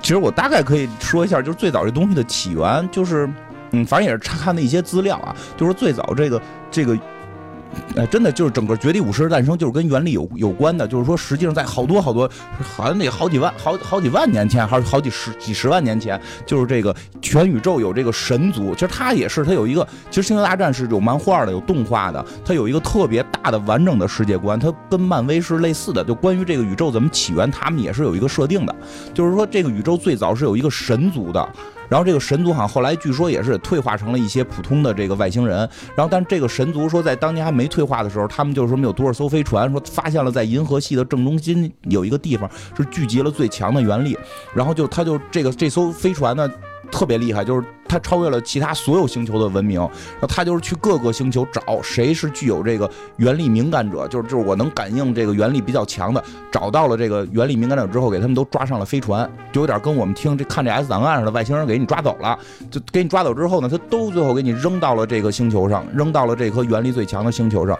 [0.00, 3.28] 其实我大概可以说一下，就是最早这东西的起源，就是，
[3.72, 6.40] 嗯，反正也是查看的一些资料啊，就是最早这个
[6.70, 6.96] 这个。
[7.96, 10.86] 哎，真的就是整个绝地武士的诞生，就是跟原力有有关的。
[10.86, 12.28] 就是说，实际上在好多好多，
[12.76, 18.72] 好像得好几万、好好几万年前，还是好几十几十万年前，就是这个全宇宙有这个神族。
[18.74, 26.04] 其实它也是，它有一个，其实星球大战是有漫画的，有动画的，它有一个特别大的完整的世界观，它跟漫威是类似的。
[26.04, 28.74] 就关于这个宇宙怎么起源，他们也是有一个设定的，
[29.12, 31.48] 就是说这个宇宙最早是有一个神族的。
[31.88, 35.58] 然后这个神族好像后来据说也是退化成了一些普通的这个外星人。
[35.96, 44.16] 然后，但这个神族说在当年还没退化的时候，他们就是说没有多少艘飞船，说发现了在银河系的正中心有一个地方是聚集了最强的原力。
[44.54, 46.48] 然后就他就这个这艘飞船呢。
[46.90, 62.38] 特别厉害，就是他超越了其他所有星球的文明，然后他就是去各个星球找谁是具有这个原力敏感者，就是就是我能感应这个原力比较强的，找到了这个原力敏感者之后，给他们都抓上了飞船，就有点跟我们听这看这 S 档案似的，外星人给你抓走了，
[62.70, 67.78] 就给你抓走之后呢，他都最后给你扔到了这个星球上，扔到了这颗原力最强的星球上，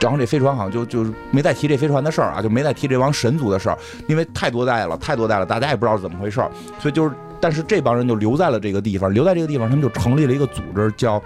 [0.00, 7.12] 然后这飞船好像就就是没再提这飞船的事儿啊，就没再提这帮神族的事儿，因为太多代了，太多代了，大家也不知道是怎么回事儿，所以就是。
[7.40, 11.22] 但是这帮人就留在了这个地方，留在这个地方，他们就成立了一个组织，叫，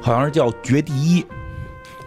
[0.00, 1.24] 好像是叫绝地一。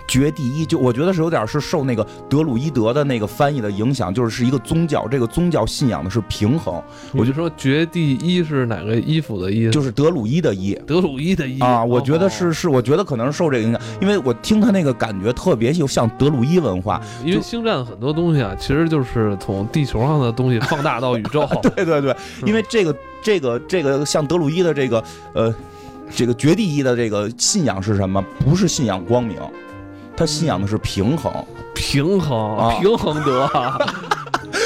[0.08, 6.82] 绝地一，就我觉得是有点是受那个德鲁伊德的那个翻译的影响，就是是一个宗教，这个宗教信仰的是平衡。
[7.14, 9.70] 我就说绝地一是哪个衣服的衣？
[9.70, 11.84] 就是德鲁伊的伊，德鲁伊的伊啊。
[11.84, 17.02] 我觉得是是，我觉得可能是受这个影响，因为我听他那个感觉特别就像德鲁伊文化。
[17.26, 21.48] 因为星战很多东西啊，其实就是从地球上的东西放大到宇宙。
[21.76, 22.16] 对对对，
[22.46, 25.54] 因为这个这个这个像德鲁伊的这个呃。
[26.10, 28.24] 这个绝地一的这个信仰是什么？
[28.40, 29.36] 不是信仰光明，
[30.18, 31.32] 他信仰的是平衡，
[31.76, 33.48] 平衡，平衡德。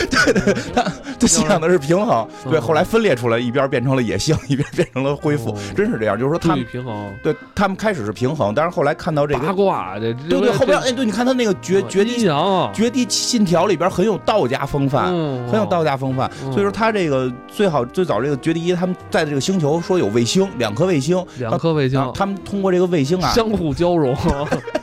[0.10, 0.84] 对对，他
[1.20, 2.28] 他信仰的是平衡。
[2.50, 6.18] 对，后来分裂出来，一边变成了野性，一边变成了恢复，真是这样。
[6.18, 7.14] 就是说，他们平衡。
[7.22, 12.28] 对他们开始是平衡，但是后来看到这个八卦，这对对后边哎，对，你看他那个绝绝地
[12.74, 15.08] 绝地信条里边很有道家风范，
[15.48, 16.30] 很有道家风范。
[16.52, 24.16] 所以说他这个最好最早这个绝地一，他们在这个星球说有卫星，两颗卫星，两颗卫星，他们通过这个卫星啊相互交融。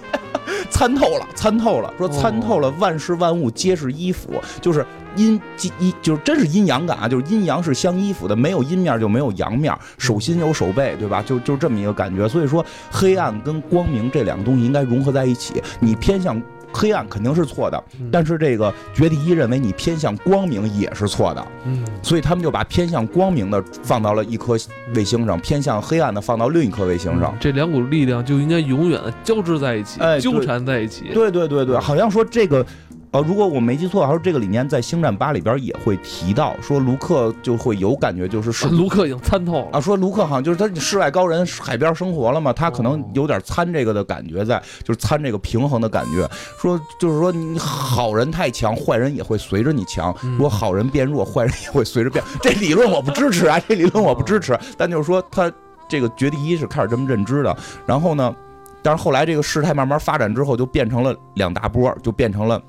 [0.70, 4.84] 参透了，参透了，说参透了，万事万物皆是衣服，就是
[5.16, 5.40] 阴
[5.78, 11.22] 阴，就是真是阴阳感啊，就是阴阳是相依附的，没有阴面就没有阳面，手心有手背，对吧？
[11.22, 12.28] 就就这么一个感觉。
[12.28, 16.40] 所以说，黑暗跟光明这两个东西应该融合在一起，你偏向。
[16.72, 24.56] 黑暗肯定是错的，但是这个绝地一认为你偏向光明也是错的，嗯，所以他们就把偏向光明的放到了一颗
[24.94, 31.10] 卫星上，偏向黑暗的放到另一颗卫星上，这两股力量就应该永远的交织在一起，哎，纠缠在一起。
[31.14, 32.64] 对对对对，好像说这个。
[33.10, 39.80] 呃，如果我没记错，还是这个理念在《星战八》里边也会提到，说卢克就会有感觉，就是是卢克已经参透了啊。
[39.80, 46.28] 说卢克好像就是他世外高人，海边生活了嘛，他可能有点参这个的感觉在，就是参这个平衡的感觉。
[46.60, 52.22] 说就是说你好人太强，坏人也会随着你强；如果好人变弱，坏人也会随着变。
[52.42, 54.58] 这理论我不支持啊，这理论我不支持。
[54.76, 55.50] 但就是说他
[55.88, 58.36] 这个绝地一是开始这么认知的，然后呢，
[58.82, 62.60] 但是后来这个事态慢慢发展之后，就变成了两大波，就变成了。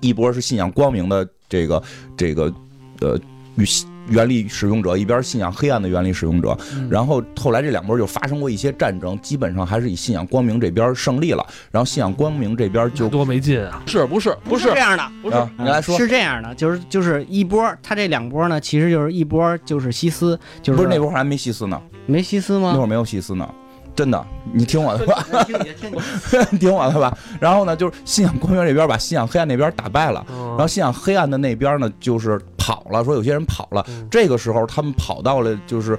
[0.00, 1.82] 一波是信仰光明的这个
[2.16, 2.52] 这个
[3.00, 3.18] 呃
[3.56, 3.64] 与
[4.08, 6.54] 原力使用者，一边信仰黑暗的原力使用者，
[6.90, 13.82] 然后后来这两波就发生过一些战争，基本上还是以信仰光明这边胜利了，然后信仰光明这边就多没劲啊！
[13.86, 15.10] 是不是不是这样的？
[15.22, 21.80] 不是你来说是这样的，就是就是一波，他这两波呢，其实就是一波就是西斯，就是不是那波还没西斯呢？
[22.04, 22.72] 没西斯吗？
[22.72, 23.48] 那会儿没有西斯呢。
[23.94, 25.24] 真的，你听我的吧，
[26.58, 27.16] 听我的吧。
[27.40, 33.04] 然后呢，就是信仰光明这边把信仰黑暗那边打败了，然后信仰黑暗的那边呢，就是跑了。
[33.04, 35.96] 说有些人跑了，这个时候他们跑到了就是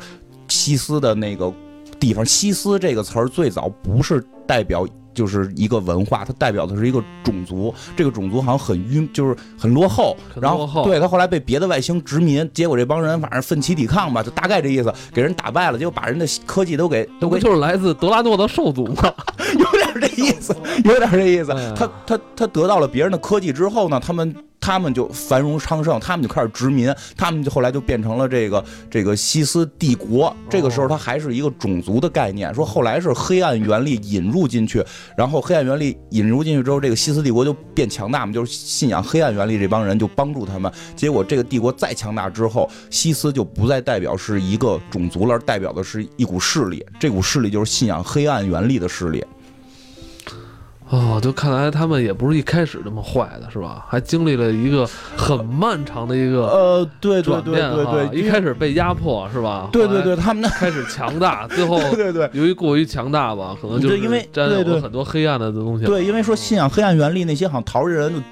[0.47, 1.51] 西斯的那个
[1.99, 2.25] 地方。
[2.25, 4.86] 西斯这个词儿最早不是代表。
[5.15, 7.73] 就是一个文化，它代表的是一个种族。
[7.95, 10.15] 这个种族好像很晕，就是很落后。
[10.39, 19.13] 然后对他后来被别的外星殖民，结果这帮人反正奋起抵抗吧，就大概这意思，给人打败了，结果把人的科技都给都给就是来自德拉诺的兽族嘛，
[19.99, 20.55] 这意思，
[20.86, 21.53] 有点这意思。
[21.75, 24.36] 他他他得到了别人的科技之后呢，他们。
[24.58, 30.36] 他们就繁荣昌盛，他们就开始殖民，他们就后来就变成了这个这个西斯帝国。
[30.49, 32.51] 这个时候，它还是一个种族的概念。
[32.51, 34.84] 说后来是黑暗原力引入进去，
[35.15, 40.71] 然后黑暗原力引入进去之后，这个西斯帝国就变强大嘛，就是信仰黑暗原力这帮人就帮助他们。
[40.95, 46.84] 结果这个帝国再强大之后，西斯就不再代表是一个种族了，代表的是一股势力。
[46.99, 49.23] 这股势力就是信仰黑暗原力的势力。
[50.89, 53.85] 哦，就看来他们也不是一开始这么坏的，是吧？
[53.89, 59.67] 还经历了一个很漫长的一个呃，对对对对对，一开始被压迫，是吧？
[59.71, 65.85] 对对对，他们开始强大， 最后对对，由于过于强大吧，可能就是因为沾有很多黑暗的东西。
[65.85, 68.23] 对，因为说信仰黑暗原力那些好像逃的人，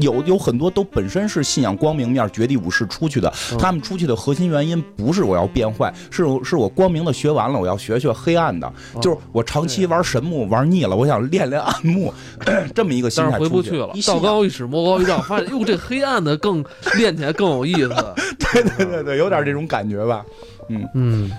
[0.00, 12.14] 有有很多都本身是信仰光明面绝地武士出去的，他们出去的核心原因不是我要变坏，是是我光明的学完了，我要学学黑暗的，就是我长期玩神木玩腻了，我想练练暗木。
[12.74, 16.64] 这么一个心态回不去了，道高一尺，魔高一丈，发现哟，这黑暗的更
[16.96, 17.88] 练起来更有意思。
[18.38, 20.24] 对对对对，有点这种感觉吧。
[20.68, 21.30] 嗯嗯，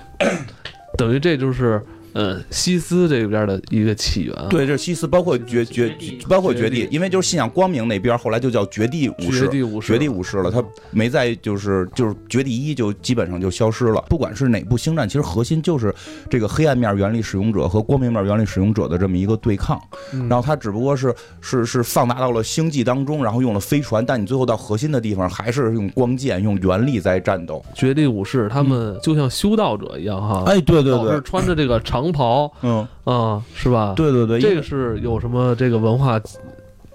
[0.98, 1.82] 等于这就是。
[2.14, 5.96] 嗯，西斯这边的一个起源，对，这是西斯，包括绝绝，
[6.28, 14.04] 包括绝地，因为就是信仰光明那边，后来就叫绝地武士，绝地武士，绝地武士了，他没在，就是就是绝地一就基本上就消失了。
[14.10, 15.94] 不管是哪部星战，其实核心就是
[16.30, 19.80] 这个黑暗面原力使用者和光明面原力使用者的这么一个对抗。
[20.28, 27.64] 然后他只不过是是是放大到了星际当中，然后用了飞船，但你最后到核心的地方还是用光剑、用原力在战斗。
[27.76, 31.99] 绝地武士他们就像修道者一样，哈，哎，对对对，穿着这个长。
[32.02, 33.94] 长袍，嗯啊，是吧？
[33.96, 36.20] 对对对，这个是有什么这个文化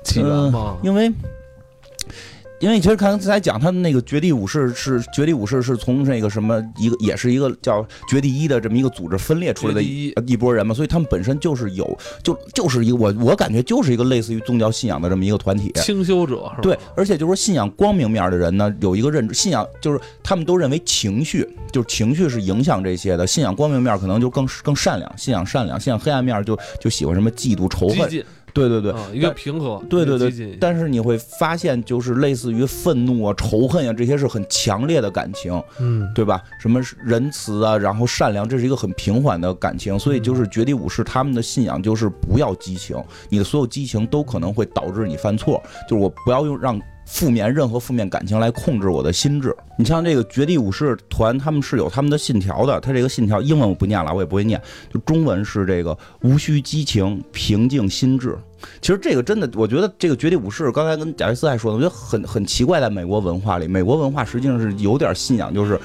[0.02, 0.76] 起源吗？
[0.82, 1.12] 因为。
[2.64, 10.14] 因为其实刚才讲他们那个绝地武士是绝地武士是从那个什么一个也是一个叫绝地一的这么一个组织分裂出来的一。
[10.26, 15.70] 一波人嘛，所以他们本身就是有就就是一个我我感觉就是一个类似于宗教信仰的这么一个团体。
[15.74, 28.24] 清修者对，而且就是说信仰光明面的人呢有一个认知信仰就是他们都认为情绪就是情绪是影响这些的，信仰光明面可能就更更善良，信仰善良，信仰黑暗面就就喜欢什么嫉妒仇恨。
[28.54, 30.56] 对对对，一个平和，对对对。
[30.60, 36.40] 但是你会发现，就是类似于愤怒啊、仇恨啊，这些是很强烈的感情，嗯，对吧？
[36.60, 39.98] 什么仁慈啊，然后善良，这是一个很平缓的感情。
[39.98, 42.96] 所以就是绝地武士他们的信仰就是不要激情，
[43.28, 45.60] 你的所有激情都可能会导致你犯错。
[45.88, 46.80] 就是我不要用让。
[47.06, 49.54] 负面任何负面感情来控制我的心智。
[49.78, 52.80] 你像这个绝地武士团，他们是有他们的信条的。
[52.80, 54.60] 他这个信条英文我不念了，我也不会念。
[54.92, 58.36] 就中文是这个无需激情，平静心智。
[58.80, 65.78] 其实这个真的，我觉得这个绝地武士，刚才跟贾维斯还说的，我觉得很很奇怪，在美国文化里，美国文化实际上是有点信仰，就是。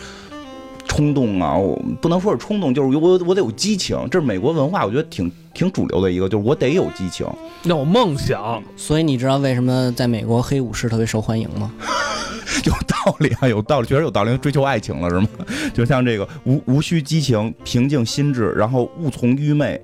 [0.90, 7.26] 冲动啊，我不能说是冲动，就是我我得有激情，这是美国文化，我觉得挺挺主流的一个，就是我得有激情，
[7.64, 8.62] 要有梦想。
[8.76, 11.72] 所以你知道为什么在美国黑武士特别受欢迎吗？
[12.66, 15.30] 有道理啊，有道理，确实有道理，追求爱情了是吗？
[15.74, 19.80] 就像这个无无需激情，平静心智，然后勿从愚昧，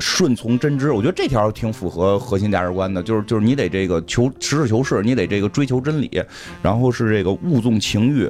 [0.00, 0.90] 顺从真知。
[0.90, 6.10] 我觉得这条挺符合核心价值观的，就是就是你得这个求实事求是，你得这个追求真理，
[6.62, 8.28] 然后是这个勿纵情欲。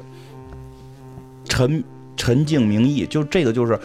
[1.54, 1.84] 沉
[2.16, 3.78] 沉静明义，就这个就是，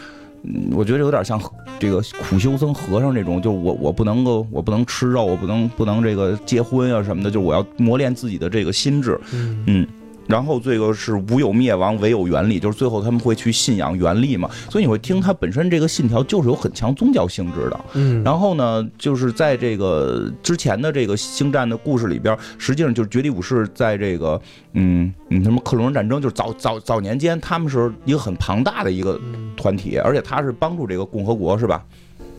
[0.44, 1.40] 嗯，我觉得有点像
[1.78, 9.86] 这个苦修僧和尚这种，就我我不能够，我不能吃肉，我不能不能这个结婚啊什么的，就我要磨练自己的这个心智，嗯。
[10.30, 14.48] 然后这个是无有灭亡，唯有原力，就是最后他们会去信仰原力嘛。
[14.70, 17.80] 所以你会听他本身这个信条就是有很强宗教性质的。
[17.96, 18.24] 嗯。
[18.24, 24.40] 然后呢，就是在这个之前的这个星战的故事里边，实际上就是绝地武士在这个
[24.74, 29.20] 嗯嗯什么克隆人战争，就是早早早年间他们是一个很庞大的一个
[29.58, 31.84] 团体，而且他是帮助这个共和国是吧？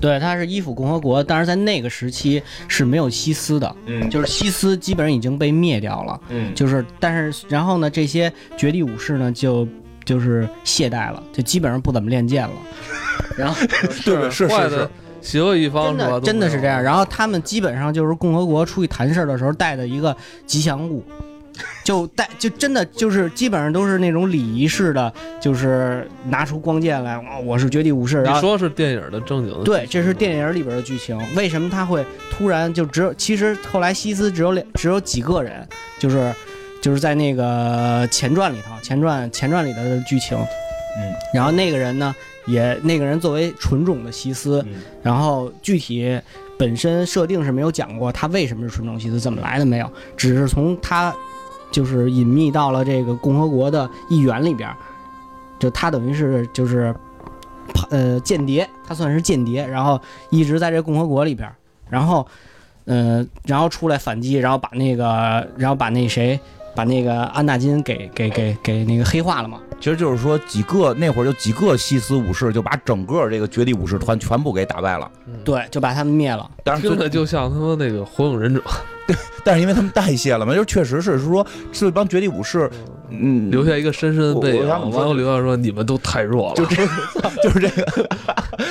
[0.00, 9.68] 对，它是依附共和国，但是在那个时期是没有西斯的，嗯，就是西斯基本上已经被灭掉了，嗯，就是，但是然后呢，这些绝地武士呢就
[10.04, 12.54] 就是懈怠了，就基本上不怎么练剑了，
[13.36, 13.54] 然后
[14.04, 14.88] 对是是是，
[15.20, 21.04] 邪恶一方真的真的是这样，然后他们基本上就是共和国出去谈事儿的时候带的一个吉祥物。
[21.84, 28.22] 就带就真的就是基本上都是那种礼仪式的，就是拿出光剑来，我是绝地武士。
[28.22, 29.64] 你说是电影的正经的？
[29.64, 31.18] 对，这是电影里边的剧情。
[31.34, 33.12] 为什么他会突然就只有？
[33.14, 35.66] 其实后来西斯只有两，只有几个人，
[35.98, 36.32] 就是
[36.80, 40.38] 就是在那个前传里头，前传前传里的剧情。
[40.38, 41.12] 嗯。
[41.34, 42.14] 然后那个人呢，
[42.46, 44.64] 也那个人作为纯种的西斯，
[45.02, 46.18] 然后具体
[46.58, 51.14] 本身设定是没有讲过他为什么是纯种西斯，怎么来的没有，只是从他。
[51.70, 54.68] 就是隐秘到了这个共和国的议员里边，
[55.58, 56.94] 就他等于是就是，
[57.90, 61.50] 呃，间谍，他算是间谍，然后一直在这共和国里边，
[61.88, 62.26] 然后，
[62.86, 66.38] 呃，然后出来反击，然后把那个，然后把那谁，
[66.74, 69.60] 把那个安纳金给给给给那个黑化了嘛。
[69.80, 75.10] 其实就是说几个那会儿就几个西斯武士就把整个这个绝地武士团全部给打败了，
[75.42, 76.50] 对，就把他们灭了。
[76.62, 78.62] 但是听着就像他妈那个火影忍者。
[79.44, 82.70] 但是因为他们代谢了嘛，就确实是说，是一帮绝地武士，
[83.10, 84.66] 嗯，留下一个深深的背影。
[84.66, 86.76] 完后留下说你们都太弱了，就这，
[87.42, 88.08] 就是这个，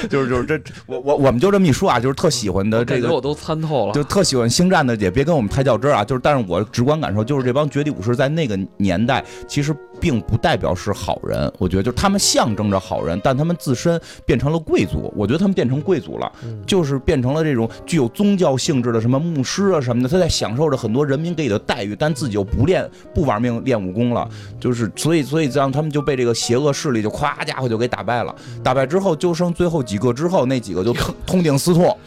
[0.10, 16.32] 就是就是这，我我我们就这么一说啊，就是特喜欢的这个，我都参透了，就特喜欢星战的也别跟我们太较真啊，就是但是我直观感受就是这帮绝地武士在那个年代其实并不代表是好人，我觉得就是他们象征着好人，但他们自身变成了贵族，我觉得他们变成贵族了，
[16.66, 28.34] 就是变成了这种具有宗教性质的什么牧师啊什么的，他在享受着很多人民给予的待遇，但自己又不练不玩命练武功了，就是所以所以这样他们就被这个邪恶势力就咵家伙就给打败了。
[28.64, 30.94] 打败之后就剩最后几个，之后那几个就
[31.26, 31.98] 痛定思痛，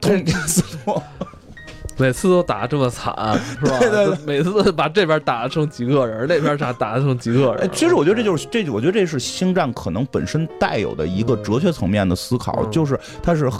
[0.00, 1.02] 痛定思痛，
[1.98, 3.14] 每次都打这么惨
[3.60, 3.78] 是吧？
[3.80, 7.68] 对对，每次把这边打剩几个人，那边打打剩几个人。
[7.72, 13.50] 其实我觉得这就是这，我觉得这是星战可能本身带有的一个哲学层面的思考，就是它是。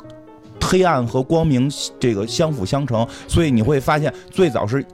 [0.62, 1.70] 黑暗和光明
[2.00, 4.84] 这个相辅相成，所以你会发现，最早是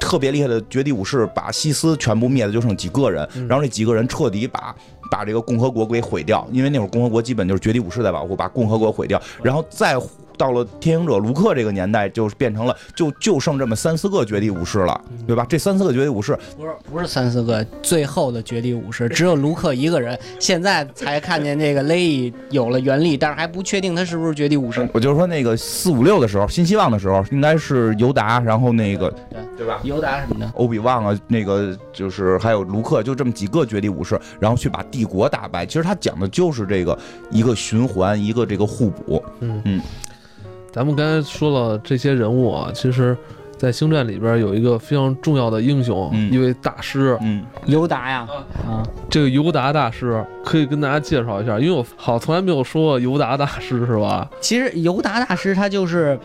[0.00, 4.74] 特别厉害的绝地武士把西斯全部灭了就剩几个人，然后这几个人彻底把
[5.10, 9.96] 把这个共和国给毁掉，因为那会儿共和国基本就是绝地武士在保护，把共和国毁掉，然后再。
[10.38, 15.44] 到了天行者卢克这个年代，就变成了就就剩这么三四个绝地武士了，对吧？
[15.48, 20.18] 这三四个绝地武士不是不是三四个，最后的绝地武士只有卢克一个人。
[20.38, 24.88] 现在才看见这个雷伊有了原力，但是还不确定他是不是绝地武士。
[24.94, 29.80] 我就是说那个四五六的时候，新希望的时候，应该是尤达，然后那个对对吧？
[29.82, 35.66] 尤达什么的，欧比旺啊，那个就是还有卢克，就这么几个绝地武士，然后去把帝国打败。
[35.66, 36.96] 其实他讲的就是这个
[37.30, 39.22] 一个循环，一个这个互补。
[39.40, 39.82] 嗯嗯。
[40.72, 43.16] 咱们刚才说了这些人物啊，其实，
[43.56, 48.28] 在星战里边有一个非常重要的英雄，一位大师，嗯，尤达呀，
[48.66, 54.28] 啊，这个尤达大师可以跟大家介绍一下，因为我好从来没有说过尤达大师，是吧？
[54.40, 56.18] 其实尤达大师他就是。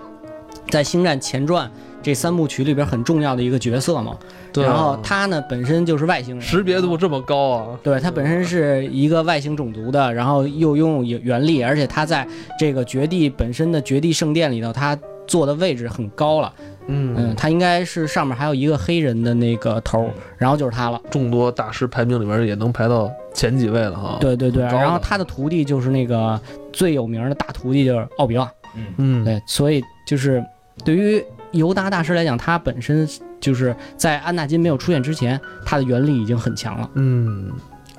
[0.70, 1.68] 在《星战前传》
[2.04, 4.16] 这三部曲里边很重要的一个角色嘛。
[4.52, 4.64] 对。
[4.64, 7.80] 然后他呢本身就是外星人，识别度这么高啊？
[7.82, 12.28] 对他本身是一个外星种族的，然后又拥有原力，而且他在
[12.60, 14.96] 这个绝地本身的绝地圣殿里头，他
[15.26, 16.54] 坐的位置很高了。
[16.88, 21.02] 嗯嗯，他应该是上面还有一个黑人的那个头，然后就是他了。
[21.10, 24.18] 众多大师排名里边也能排到前几位了哈。
[24.20, 26.38] 对对对，然后他的徒弟就是那个
[26.74, 28.46] 最有名的大徒弟就是奥比旺。
[28.76, 30.44] 嗯嗯，对，所以就是
[30.84, 31.24] 对于
[31.54, 33.08] 尤达大师来讲，他本身
[33.40, 36.90] 就是在安纳金没有出现之前，他的原力已经很强了。
[36.96, 37.50] 嗯。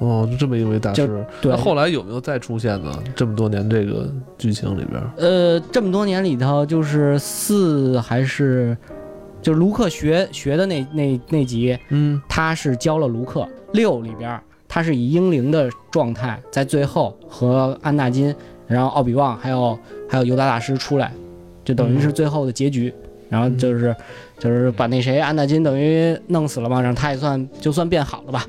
[0.01, 1.55] 哦，就这么一位大师，对。
[1.55, 2.93] 后来有没有再出现呢？
[3.15, 8.77] 这么多年这个剧情里边，呃，这么多年里头，就是四还是，
[9.41, 13.49] 就是卢克学学的那那那集，嗯，他是教了卢克。
[13.73, 18.35] 六里边，他是以英灵的状态，在最后和安纳金，
[18.67, 19.79] 然后奥比旺还有
[20.09, 21.13] 还有尤达大师出来，
[21.65, 22.93] 就等于是最后的结局。
[23.29, 23.95] 然后就是
[24.39, 28.47] 就是把那谁安纳金等于弄死了嘛，然后他也算就算变好了吧。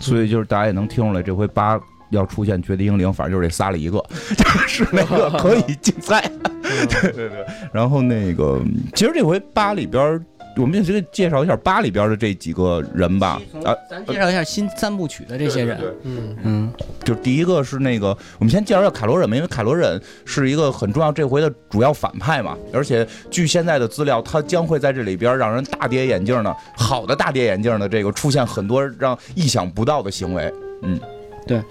[0.00, 3.98] 所以就是大家也能听出来，这回八要出现绝地英灵，反正就是这仨里一个，
[4.36, 6.22] 就是那个可以竞赛。
[6.62, 7.44] 对对对。
[7.72, 8.60] 然后那个，
[8.94, 10.24] 其实这回八里边，
[10.56, 13.40] 我们先介绍一下八里边的这几个人吧。
[13.64, 15.78] 啊，咱介绍一下新三部曲的这些人。
[16.02, 16.61] 嗯嗯。
[17.04, 22.56] 就第一个是那个，我们先介绍一下凯罗忍吧，因为凯罗忍是一个很重要，这回的主要反派嘛。
[22.72, 30.52] 而且据现在的资料，他将会在这里边让人大跌眼镜的，好的大跌眼镜的这个出现很多让意想不到的行为。
[30.82, 30.98] 嗯，
[31.46, 31.62] 对，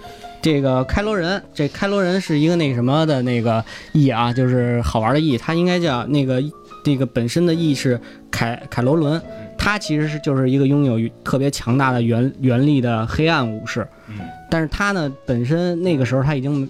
[0.42, 6.42] 这个开罗人，这开罗人是一个那什么的那个意啊，就是好玩的意，他应该叫那个
[6.84, 8.00] 这个本身的意是
[8.30, 9.22] 凯凯罗伦，
[9.64, 13.88] 他其实是就是一个拥有特别强大的原原力的黑暗武士。
[14.08, 14.16] 嗯。
[14.50, 16.68] 但是他呢，本身那个时候他已经，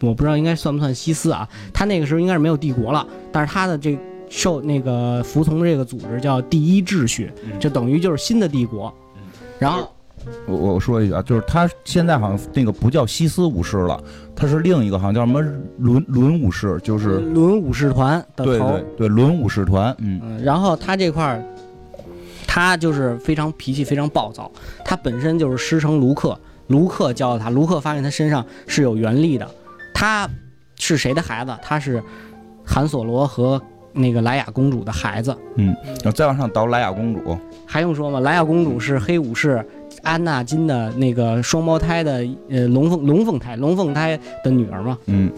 [0.00, 1.46] 我不知道应该算不算西斯啊？
[1.74, 3.98] 他那个时候应该是没有帝国了，但是他的这
[4.30, 7.30] 受那个服从的这个组织叫第一秩序，
[7.60, 8.90] 就等于就是新的帝国。
[9.58, 9.92] 然后
[10.46, 14.02] 我我说一句啊，就是他现在好像那个不叫西斯武士了，
[14.34, 15.40] 他是另一个好像叫什么
[15.78, 18.44] 伦伦武士，就是伦武士团的头。
[18.44, 19.94] 对对对，伦武士团。
[19.98, 20.42] 嗯。
[20.42, 21.44] 然后他这块儿，
[22.54, 24.52] 他就是非常脾气非常暴躁，
[24.84, 26.38] 他本身就是师承卢克。
[26.66, 29.50] 卢克教他，卢克发现他身上是有原力的。
[29.94, 30.28] 他
[30.78, 31.56] 是谁的孩子？
[31.62, 32.02] 他是
[32.62, 33.58] 韩索罗和
[33.94, 35.34] 那个莱雅公主的孩子。
[35.54, 35.74] 嗯，
[36.14, 38.20] 再往上倒莱雅公主，还用说吗？
[38.20, 39.66] 莱雅公主是黑武士
[40.02, 44.98] 安纳金的那个双胞胎的呃龙凤龙凤胎龙凤胎的女儿嘛。
[45.06, 45.32] 嗯，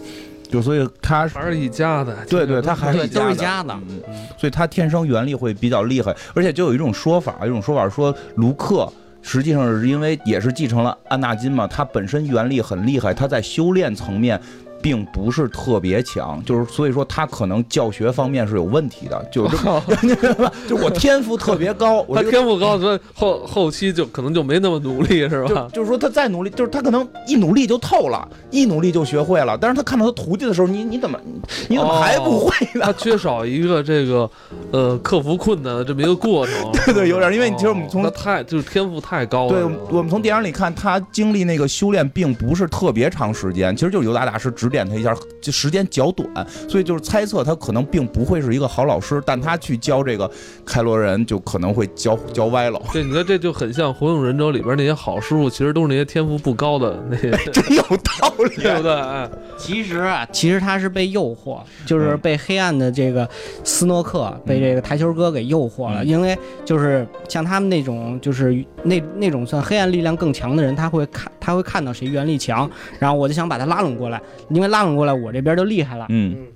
[0.49, 2.15] 就所以他还是一家的。
[2.29, 3.73] 对对，他还是都是一家的。
[3.87, 4.01] 嗯，
[4.37, 8.91] 所以他天生原力会比较厉害，而且就有一种说法，一种说法说卢克。
[9.27, 14.39] 实际上是因为也是继承了安纳金嘛，他本身原力很厉害，他在修炼层面。
[14.85, 19.57] 并不是特别强，就是所以说他可能教学方面是有问题的，就是
[20.69, 25.67] 就我天赋特别高，他天赋高，所以后后期就可能就没那么努力，是吧？
[25.73, 29.57] 就是说他再努力，就是他可能一努力就透了，一努力就学会了。
[29.59, 31.19] 但是他看到他徒弟的时候，你你怎么
[31.67, 32.81] 你怎么还不会呢？
[32.83, 34.29] 他缺少一个这个
[34.71, 36.53] 呃克服困难的这么一个过程。
[36.85, 39.49] 对对，有点，因为你其实我们从他太就是天赋太高了。
[39.49, 44.69] 对，我们从电影里看他经历那个修炼并不是特别长时间，其实就是尤达大师指。
[44.75, 46.27] 点他一下，就时间较短，
[46.67, 50.29] 所以就是猜测他可能并不会是一个好老师，但他去教这个
[50.65, 52.81] 开罗人就可能会教教歪了。
[52.91, 57.31] 对，你说这就很像《火影忍者》里边那些好师傅，其实都是那些天赋不高的那些。
[57.51, 58.11] 真有道
[58.43, 59.29] 理， 对不对？
[59.57, 63.27] 其实啊，其实他是被诱惑，就是被黑暗的这个
[63.63, 66.03] 斯诺克，被这个台球哥给诱惑了。
[66.03, 72.69] 因为就是像他们那种，就是那那种算黑暗力量更强的人，他会看他会看到谁原力强，
[72.99, 76.05] 然后我就想把他拉拢过来，因为拉拢过来我这边就厉害了。
[76.09, 76.47] 嗯，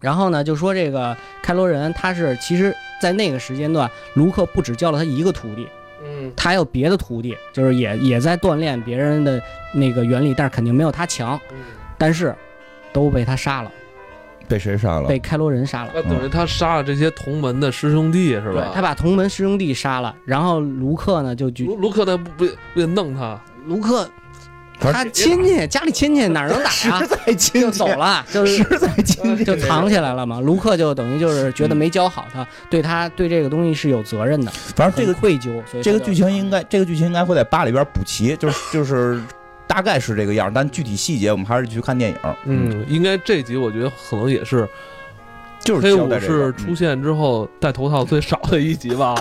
[0.00, 5.66] 然后呢，就说这个开罗人，他是其实在那个时间段，卢克不只教了他一个徒弟，
[6.04, 9.40] 嗯，他还有别的徒弟，就是也也在锻炼别人的
[9.72, 11.38] 那个原理，但是肯定没有他强。
[11.96, 12.34] 但是，
[12.92, 13.70] 都被他杀了。
[14.48, 15.08] 被谁杀了？
[15.08, 15.90] 被开罗人杀了。
[15.94, 18.62] 那等于他杀了这些同门的师兄弟，是吧？
[18.62, 23.38] 对，他把同门师兄弟杀了，然后卢克呢就卢卢克他不不不弄他？
[23.66, 24.08] 卢克，
[24.80, 26.72] 他亲戚家里亲戚哪能打啊？
[27.00, 30.40] 实在亲就走了，就是实在亲戚就藏起来了嘛。
[30.40, 34.50] 卢克就等于就是觉得没教好他，对他对这个东西是有责任的。
[34.76, 39.20] 反正这个愧疚，所以这个剧情应该这个剧情应该会在八里边补齐，就是就是。
[39.70, 42.16] 大概是这个样，但具体细节我们还是去看电影。
[42.46, 44.66] 嗯，应该这集我觉得可能也是，
[45.68, 49.14] 就是黑武士出现之后戴头套最少的一集吧。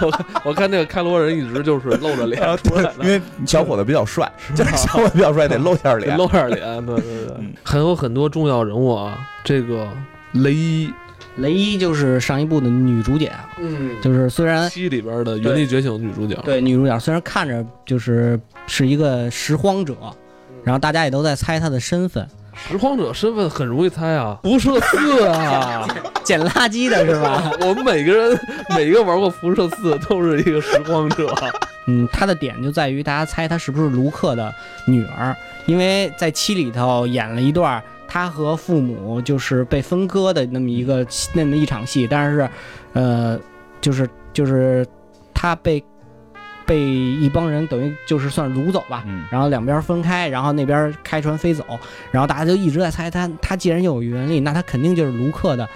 [0.00, 6.84] 我我看那个开罗人一直就是露着脸出来的，因为小伙子比较帅， 就是小伙子比较帅得露下脸， 露下脸。
[6.84, 9.88] 对对对，还有很多重要人物啊，这个
[10.32, 10.92] 雷伊
[11.36, 13.30] 雷伊就是上一部的女主角，
[13.60, 19.94] 嗯，就是虽然七里边的《原力觉醒》女主角，对女主角虽然看着就是是一个拾荒者，
[20.64, 22.26] 然后大家也都在猜她的身份。
[22.68, 25.86] 拾荒者身份很容易猜啊，辐射四啊，
[26.24, 27.50] 捡垃圾的是吧？
[27.60, 28.38] 我们每个人
[28.70, 31.34] 每个玩过辐射四都是一个拾荒者。
[31.86, 34.54] 嗯，他的点就在于大家猜他是不是卢克的
[34.86, 35.36] 女儿，
[35.66, 42.48] 因为在七里头演了一段他和父母就是被分割的那么一个那么一场戏，但是，
[42.92, 43.38] 呃，
[43.80, 44.86] 就是就是
[45.34, 45.82] 他被。
[46.66, 51.64] 被一帮人等于就是算掳走吧，然后两边分开，然后那边开船飞走，
[52.10, 55.68] 然后大家就一直在猜他，他既然有原力，那他肯定就是卢克的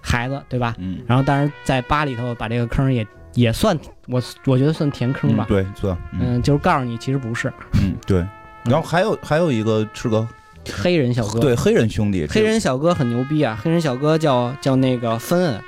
[0.00, 0.74] 孩子，对吧？
[0.78, 0.98] 嗯。
[1.06, 5.46] 然后当然在八里头把这个坑也也算我我觉得算填坑吧。
[5.48, 5.96] 对，算。
[6.12, 7.52] 嗯，就是告诉你其实不是。
[7.74, 8.26] 嗯，对。
[8.64, 10.26] 然后还有还有一个是个
[10.72, 13.58] 黑人小哥，对，黑人兄弟，黑人小哥很牛逼啊！
[13.60, 15.60] 黑人小哥叫叫那个芬恩，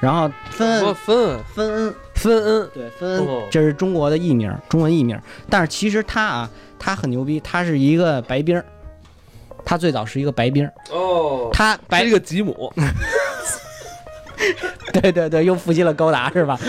[0.00, 1.94] 然后分分分恩分恩。
[2.14, 5.18] 芬恩对分恩，这是中国的艺名，中文艺名。
[5.48, 8.62] 但是其实他啊，他很牛逼，他是一个白兵
[9.64, 12.70] 他最早是一个白兵哦，他白一个吉姆。
[14.92, 16.60] 对对对，又复习了高达是吧？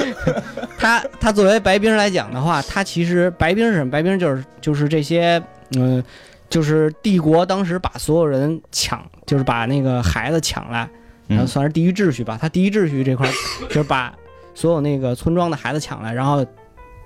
[0.78, 3.92] 他他作为白兵来讲的话，他其实白兵是什么？
[3.92, 5.42] 白兵就是就是这些
[5.76, 6.02] 嗯，
[6.50, 10.88] 就是帝国当时把所有人抢，就是把那个孩子抢来，
[11.32, 12.38] 然后算是第一秩序吧。
[12.40, 13.28] 他第一秩序这块
[13.68, 14.14] 就是把。
[14.54, 16.46] 所有那个村庄的孩子抢来，然后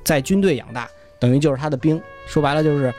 [0.04, 0.88] 在军队养大，
[1.20, 2.02] 等于就是他的兵。
[2.26, 2.92] 说白了就是，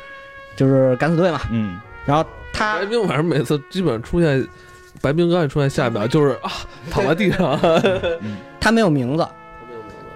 [0.54, 1.40] 就是敢死队嘛。
[1.50, 1.80] 嗯。
[2.04, 4.46] 然后他白冰反正每次基本上出现，
[5.02, 6.50] 白冰刚一出现，下一秒就是啊，
[6.92, 7.58] 躺在地上。
[8.60, 9.26] 他没有名字。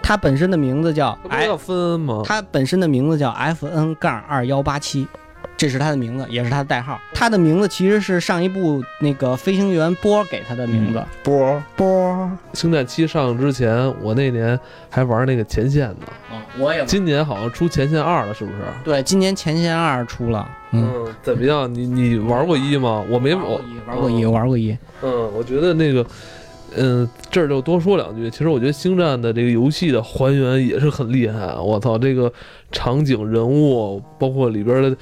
[0.00, 1.12] 他本身的名字叫。
[1.24, 2.22] 不叫芬恩吗？
[2.24, 5.08] 他本身的名字叫 F N 杠二幺八七。
[5.60, 6.98] 这是他的名字，也是他的代号。
[7.12, 11.04] 他的名字其实是上一部那个飞行员波给他的名字。
[11.22, 12.30] 波波。
[12.54, 14.58] 星战七上之前，我那年
[14.88, 16.06] 还玩那个前线呢。
[16.30, 16.82] 啊，我也。
[16.86, 18.56] 今年好像出前线二了，是不是？
[18.82, 20.48] 对，今年前线二出了。
[20.70, 21.70] 嗯，怎么样？
[21.74, 23.04] 你你玩过一吗？
[23.10, 24.74] 我没玩过一，玩过一，玩过一。
[25.02, 26.06] 嗯，我觉得那个，
[26.74, 28.30] 嗯，这儿就多说两句。
[28.30, 31.54] 其实我觉得星战的这个游戏的还原也是很厉害。
[31.56, 32.32] 我操，这个
[32.72, 34.96] 场景、人物，包括里边的。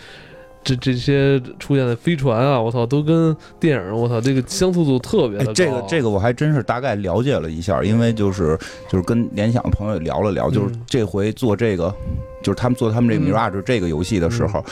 [0.68, 5.52] 这这些出现的飞船啊，我操，都跟电影，我操，这个相似度特别的高。
[5.54, 8.58] 这个这个我还真是大概了解了一下，因为就是
[8.90, 11.94] 就是跟联想的朋友聊了聊，就是这回做这个，
[12.42, 14.62] 就是他们做他们这个 Mirage 这个游戏的时候，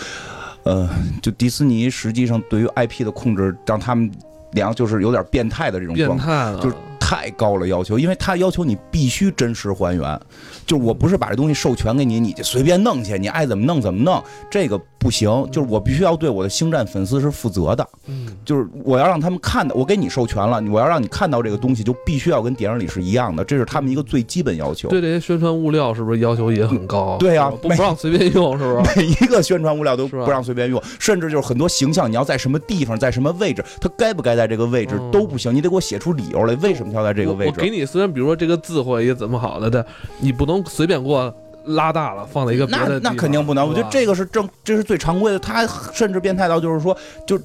[0.65, 0.87] 呃，
[1.23, 4.11] 就迪士尼实际上对于 IP 的控制，让他们
[4.53, 6.77] 两就是有点变态的这种状态，就是
[7.09, 10.21] 太高了要求，因为他要求你必须真实还原，
[10.67, 14.81] 就我不是把这东西授权给你，你就随便弄去，你爱怎么弄怎么弄，这个。
[14.99, 24.89] 不行，就是我必须要对我的星战粉丝是负责的，嗯，就是我要让他们看到，我给你授权了，我要让你看到这个东西，就必须要跟电影里是一样的，这是他们一个最基本要求。
[24.89, 27.17] 对这些宣传物料是不是要求也很高？
[27.21, 28.99] 对呀，不让随便用，是不是？
[28.99, 37.53] 每一个宣传物料都不让随便用，甚至就是很多形象，你要在什么地方，在什么位置，它该不该在这个位置都不行，你得给我写出理由来，为什么要在这个位置？
[37.55, 39.85] 我给你，虽然比如说这个字或者一个怎么好的，但
[40.21, 41.35] 你不能随便给我。
[41.71, 43.69] 拉大了，放在一个别的那那肯定不能。
[43.69, 45.39] 我觉得这个是正，这是最常规的。
[45.41, 47.37] 他甚至变态到就是说，就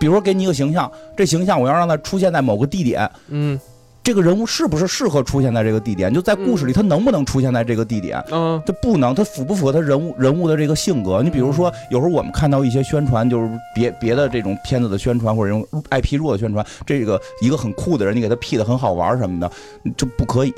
[0.00, 3.60] 比如说给你一个形象，这形象我要让它出现在某个地点，嗯，
[4.08, 6.10] 这个人物是不是适合出现在这个地点？
[6.10, 8.18] 就在故事里，他能不能出现在这个地点？
[8.30, 11.22] 嗯，他不能，他符不符合他人物人物的这个性格？
[11.22, 19.52] 你比如说，有时候我们看到一些宣传，就是别别的这种片子的宣传或者用 IP 弱的宣传，这个一个很酷的人，你给他 P 的很好玩什么的，
[19.94, 20.54] 这不可以。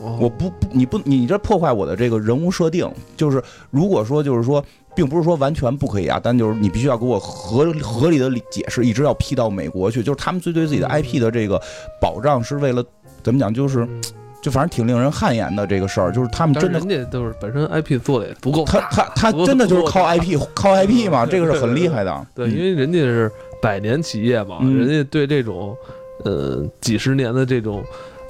[0.00, 2.88] 我不不，你不，你这破坏我的这个人物设定。
[3.16, 10.02] 就是如果说，就是说，并不是说完全不可以啊，但就是你必须要给我合合理的解释，一直要批到美国去。
[10.02, 11.60] 就是他们最对自己的 IP 的这个
[12.00, 12.84] 保障，是为了
[13.22, 13.52] 怎么讲？
[13.52, 13.86] 就是，
[14.40, 16.12] 就反正挺令人汗颜的这个事儿。
[16.12, 22.26] 就是他们真的，人家都是本身 IP 做的也不够，他他他真的就是靠 IP 靠 IP 嘛，这个是很厉害的。
[22.36, 23.28] 对，因为人家是
[23.60, 25.76] 百年企业嘛，人家对这种
[26.24, 27.82] 呃几十年的这种。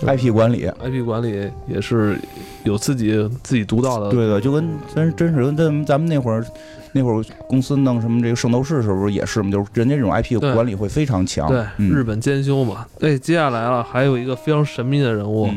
[0.06, 2.16] IP 管理，IP 管理也是
[2.62, 4.10] 有自己自己独到的。
[4.10, 6.44] 对的，就跟真真是跟咱咱们那会儿
[6.92, 9.50] 那会儿公司弄什么这个圣斗士是不是也是嘛？
[9.50, 11.48] 就是人家这种 IP 管理会非常强。
[11.48, 12.86] 对，日本兼修嘛。
[12.98, 15.50] 对，接下来了，还有一个非常神秘的人物，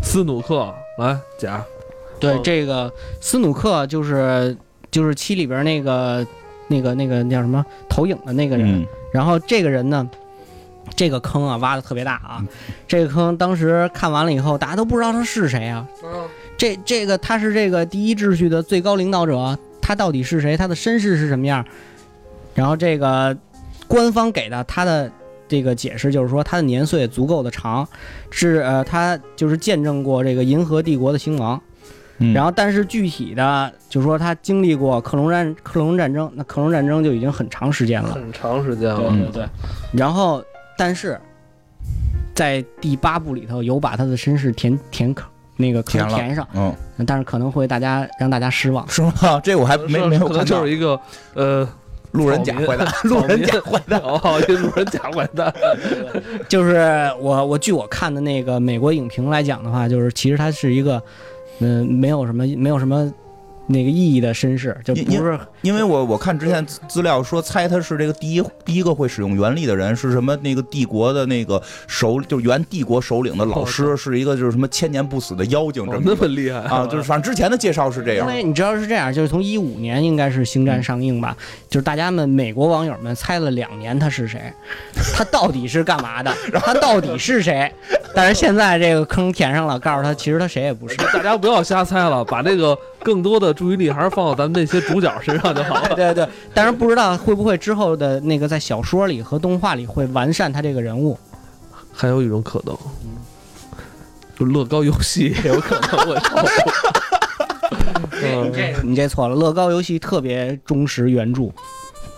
[0.00, 1.64] 斯努克来甲。
[2.20, 4.56] 对，这个斯努克就是
[4.90, 6.24] 就是七里边那个
[6.68, 8.86] 那个那个叫什么投影的那个人。
[9.12, 10.08] 然后这个人呢？
[10.96, 12.44] 这个坑啊，挖的特别大啊！
[12.86, 15.86] 这个坑当时看完了以后，大家都不知道他是谁啊。
[16.56, 20.56] 这这个他是这个第一秩序的最高领导者，他到底是谁？
[20.56, 21.64] 他的身世是什么样？
[22.54, 23.36] 然后这个
[23.86, 25.10] 官方给的他的
[25.46, 27.86] 这个解释就是说，他的年岁足够的长，
[28.30, 31.60] 是呃，他就是见证过这个银河帝国的兴亡。
[32.34, 39.08] 然后，但是具体的，就是说他经历过克隆战克隆战争，那克隆战争就已经很长时间了，很长时间了。
[39.10, 39.48] 对对对。
[39.92, 40.42] 然后，
[40.78, 41.20] 但是
[42.34, 46.74] 在第八部里头有把他的身世填填坑那个坑填上，嗯，
[47.06, 49.12] 但是可能会大家让大家失望，是吗？
[49.42, 50.98] 这我还没没有看到，就是一个
[51.34, 51.68] 呃。
[52.12, 55.54] 路人甲坏蛋， 路人甲坏蛋， 哦，路人甲坏蛋，
[56.48, 56.78] 就是
[57.20, 61.00] 我我据我看的那个美国影评来讲的话，就是其实他是一个，
[61.58, 63.12] 嗯，没有什么没有什么。
[63.68, 70.34] 那个意义的绅士就不是，因为我我看之前资料说猜他是这个第一第一个会使用原力的人是什么？
[70.38, 76.86] 那个帝国的那个首就原帝国首领的老师是一个就是什么千年不死的妖精，这么那么厉害啊！
[76.86, 78.26] 就是反正之前的介绍是这样。
[78.26, 81.36] 因为你知道是这样，就是从一五年应该是星战上映吧，
[81.68, 84.40] 就是大家们美国网友们猜了两年他是谁，
[85.14, 86.34] 他到底是干嘛的？
[86.64, 87.70] 他到底是谁？
[88.14, 90.96] 但是现在这个坑填上了，告诉他其实他谁也不是。
[90.96, 92.78] 大家不要瞎猜了，把这个。
[93.02, 95.94] 更多的注意力还是放到咱们那些主角身上就好了。
[95.94, 101.18] 对 对，但是不知道会不会之后的那个在小说里和动画里会完善他这个人物。
[101.92, 102.76] 还有一种可能，
[104.38, 106.16] 就乐高游戏也 有可能会。
[108.44, 111.50] 你这你这错了，乐高游戏特别忠实原著。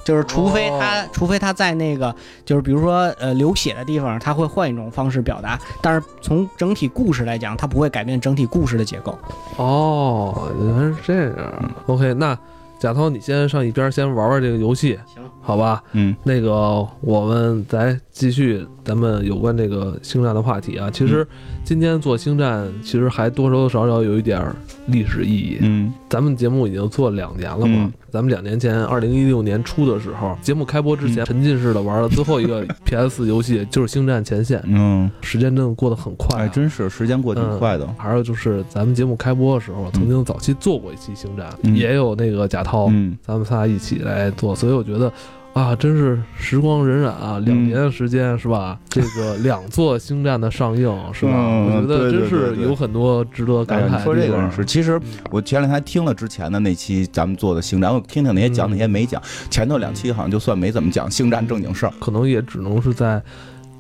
[0.05, 5.59] 就是除非他，除非他在那个，就是比如说呃流血的地方，他会换一种方式表达。
[5.83, 9.17] 但是从整体故事来讲，他不会改变整体故事的结构。
[9.57, 11.71] 哦，原来是这样。
[11.87, 12.37] OK，那
[12.79, 15.83] 贾涛，你先上一边先玩玩这个游戏，行，好吧？
[15.93, 20.91] 嗯，那个我们再继续咱们有关这个星战的话题啊。
[20.91, 21.27] 其实
[21.65, 24.45] 今天做星战，其实还多多少少有一点
[24.89, 25.57] 历史意义。
[25.63, 27.91] 嗯，咱们节目已经做两年了嘛。
[28.11, 34.59] 咱们两年前，二零一六年初的时候，节目开播之前，沉浸式的玩了最后一个 PS 游戏，就是《星战前线》。
[34.67, 37.89] 嗯，时间真的过得很快，哎，真是时间过挺快的。
[37.97, 42.89] 还有就是咱们节目开播的时候，曾经早期做过一期《星战》，也有那个贾涛，
[43.23, 45.11] 咱们仨一起来做，所以我觉得。
[45.53, 47.41] 啊，真是时光荏苒啊！
[47.45, 48.79] 两年的时间是吧？
[48.89, 51.33] 这个 两座星战的上映是吧？
[51.33, 54.03] 我觉得真是有很多值得感慨。
[54.03, 54.99] 说这个是，其实
[55.31, 59.21] 我前两天听了之前的那期咱们做的星战，我听听那些讲哪些没讲。
[59.51, 63.21] 前头两期好像就算没怎么讲星战正经事儿，可能也只能是在。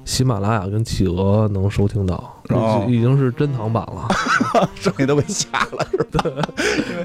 [0.04, 2.42] 喜马拉雅跟企鹅能收听到，
[2.88, 4.08] 已经是珍藏版了，
[4.74, 6.48] 剩下都被下了，是吧？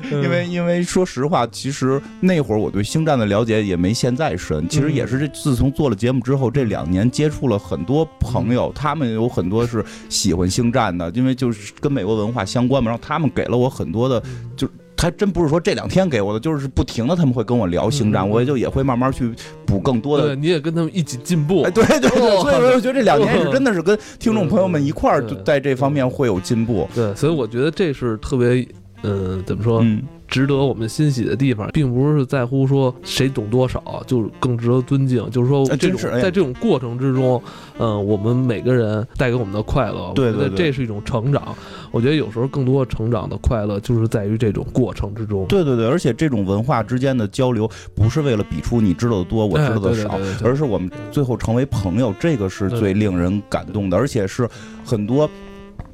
[0.10, 4.68] 因为因为说实话，其实那会儿我对星战的了解也没现在深。
[4.68, 12.90] 其实也是这自从做了节目之后，这两年接触了很多朋友，他们有很多是喜欢星战的，因为就是跟美国文化相关嘛。
[12.90, 14.22] 然后他们给了我很多的，
[14.56, 14.68] 就。
[14.98, 19.32] 还真不是说这两天给我的，就是不停的他们会跟我聊星战，我也就也会慢慢去
[19.66, 20.28] 补更多的。
[20.28, 21.62] 对，你也跟他们一起进步。
[21.64, 26.88] 哎，对对对，所以我觉得这两天是真的是跟听众朋友们一块儿在这方面会有进步。
[26.96, 28.68] 对，所以我觉得这是特别，
[29.04, 29.86] 呃，怎么说？
[30.28, 35.30] 值得我们欣喜的地方，并不是在乎说谁懂多少，就更值得尊敬。
[35.30, 37.42] 就是说，这种在这种过程之中，
[37.78, 41.56] 嗯，我们每个人带给我们的快乐，对对，这是一种成长。
[41.92, 45.46] 我觉得有时候更多成长的快乐，就是在于这种过程之中。
[45.48, 54.50] 对对对，而且这种文化之间的交流，不是为了比出你知道的多，我知道的少，而是我们最后成为朋友，这个是最令人感动的，而且是
[54.84, 55.30] 很多。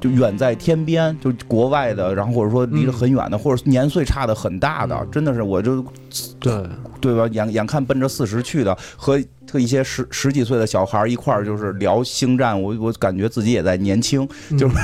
[0.02, 5.80] 就远在天边，就国外的，然后或者说离得很远的，或者年岁差的很大的，真的是我就，
[6.40, 6.60] 对
[7.00, 7.28] 对吧？
[7.30, 14.26] 眼眼看奔着四十去的，和和一些十十几岁的小孩一块儿就是聊星战，我我感觉自己也在年轻，
[14.58, 14.74] 就是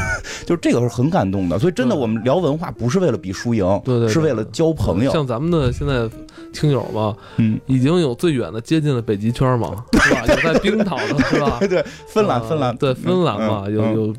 [0.47, 1.59] 就是这个是很感动的。
[1.59, 5.11] 所以真的，我们聊文化不是为了比输赢，对对，是为了交朋友。
[5.11, 6.09] 像咱们的现在
[6.53, 10.23] 听友吧，嗯，已经有最远的接近了北极圈嘛，是吧？
[10.29, 11.59] 有在冰岛的是吧？
[11.69, 14.15] 对，芬兰，芬兰，对，芬兰嘛，有有。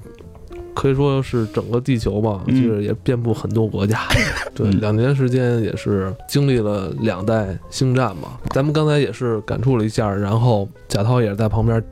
[0.80, 4.00] 可以说是整个地球嘛，就是也遍布很多国家。
[4.56, 8.40] 对，两年时间也是经历了两代星战嘛。
[8.52, 11.84] 咱们刚才也是感触了一下，然后贾涛也是在旁边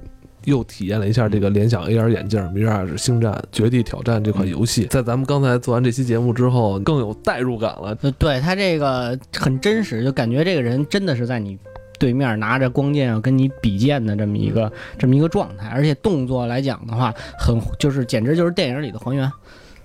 [0.45, 4.85] 又体验了一下这个联想 AR 眼镜《Mirage 星战：绝地挑战》这款游戏。
[4.85, 7.93] 在咱们刚才做完这期节目之后，更有代入感了。
[8.17, 11.59] 对他这个很真实，就感觉这个人真的是在你。
[12.00, 19.32] 对面拿着光剑要跟你比剑的这么一个这么一个状态，而且动作来讲的话，很就是简直就是电影里的还原，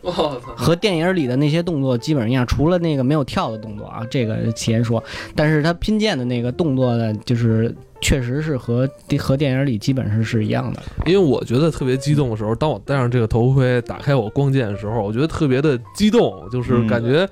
[0.03, 5.03] 和电影里的那些动作基本上一样，除了那个没有跳的动作啊，这个先说，
[5.35, 8.89] 但是他拼剑的那个动作呢，就是确实是和
[9.19, 10.83] 和电影里基本上是一样的。
[11.07, 17.29] 因为我觉得特别激动的时候，当我戴上这个头盔，打开我光剑的时候，我觉得特别的激动，就是感觉，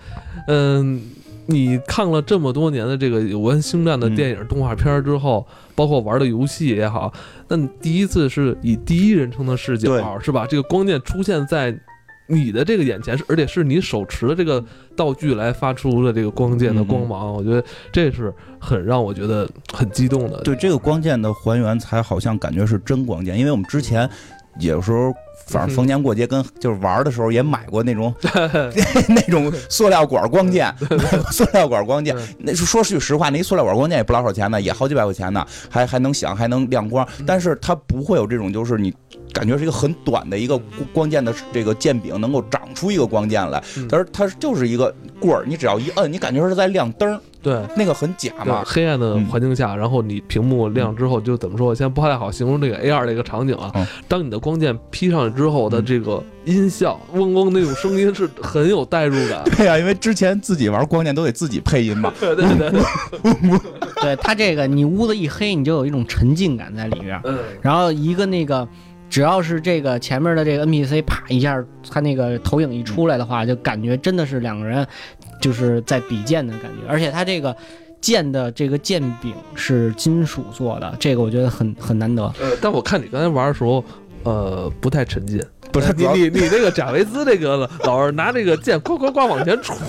[0.47, 1.03] 嗯。
[1.47, 7.13] 你看了这么多年的这个有关星战的电影、动画片之后，包括玩的游戏也好，
[7.49, 10.47] 那你第一次是以第一人称的视角，是吧？
[10.47, 11.77] 这个光剑出现在
[12.29, 14.65] 你的这个眼前，而且是你手持的这个
[14.95, 20.41] 道具来发出的这个光剑的光芒，我觉得这是很让我觉得很激动的。
[20.43, 24.09] 对这个光剑的还原，才好像感觉是真光剑，因为我们之前
[24.61, 25.13] 有时候。
[25.51, 28.15] 反正逢年过节跟就是玩的时候也买过那种
[29.09, 30.73] 那种塑料管光剑，
[31.33, 32.17] 塑料管光剑。
[32.39, 37.07] 那说句实话，那塑料管光剑也不老少钱呢，也好几百块钱呢，还还能响，还能亮光。
[37.27, 38.95] 但是它不会有这种，就是你
[39.33, 40.57] 感觉是一个很短的一个
[40.93, 47.21] 光剑的这个剑柄能够长出一个光剑来，但是它就是一个棍儿，你只要一摁，你感觉是在亮灯。
[47.43, 48.63] 对，那个很假嘛。
[48.67, 51.75] 黑暗的环境下，然后你屏幕亮之后，就怎么说？
[51.75, 53.73] 现在不太好形容这个 AR 这个场景啊。
[54.07, 59.43] 当你的光剑劈上去之后的这个音效，嗡嗡那种声音是很有代入感。
[59.57, 62.13] 对呀，因为之前自己玩光剑都得自己配音嘛。
[62.21, 62.83] 对 对对。
[64.03, 67.21] 对 他这个，你屋子一黑，你就有一种沉浸感在里边。
[67.25, 67.39] 嗯。
[67.63, 68.67] 然后一个那个，
[69.09, 74.87] 只要是这个前面的这个 NPC 啪一下，他那个投影一出来的话，就感觉真的是两个人。
[75.41, 77.57] 就是在比剑的感觉，而且它这个
[78.01, 82.23] 剑的这个剑柄是金属做的，这个我觉得很很难得。
[82.41, 83.85] 呃，但我看你刚才玩的时候，
[84.25, 85.43] 呃，不太沉浸。
[85.73, 89.75] 不是你你你那个贾维斯这个老是拿这个剑呱呱呱往前杵。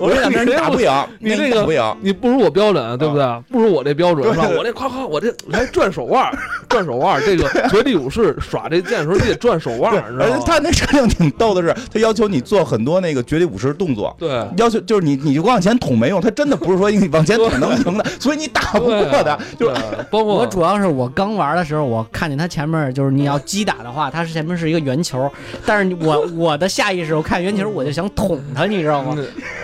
[0.00, 0.90] 我跟你讲，你打不赢，
[1.20, 3.24] 你这个不赢，你不如我标准，对不对？
[3.50, 4.48] 不如我这标准是吧？
[4.56, 6.36] 我这夸夸，我这来转手腕，
[6.76, 7.20] 转手腕。
[7.24, 10.42] 这个绝地武士耍这剑的时候，你得转手腕，知道吗？
[10.44, 14.14] 他那设定挺逗的是，他要求你做很多那个绝地武士动作。
[14.18, 19.38] 对，要求就是你，你就往前捅没用，他真的不是说你往前捅能赢的，所以你打不过他。
[19.58, 19.72] 就
[20.10, 25.30] 包括我主要是我刚玩的时候，我看见他前面就是你要击打的话，他是前面是一个圆球，
[25.64, 29.16] 但是我 我的下意识我看圆球我就想捅他，你知道吗？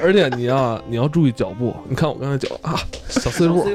[0.02, 0.80] 而且你要。
[0.88, 3.66] 你要注意脚步，你看我刚才脚啊，小碎步，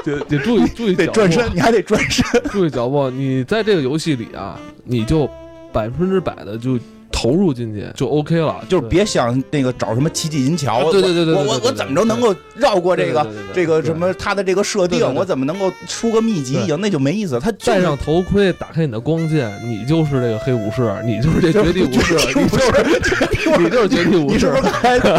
[0.04, 3.10] 得得注意注意得转身，你还得转身， 注意脚步。
[3.10, 5.28] 你在这个游戏里啊，你就
[5.72, 6.78] 百分之百的就。
[7.20, 17.38] 投入进去就 OK 了，就是别想那个找什么奇迹银桥，对对对对，我我我怎么着能够绕过这个这个什么他的这个设定，我怎么能够出个秘籍赢，那就没意思。
[17.40, 24.50] 他戴上头盔，打开你的光剑，你就是这个黑武士，你就是这绝地武士，你就是你就是绝地武士。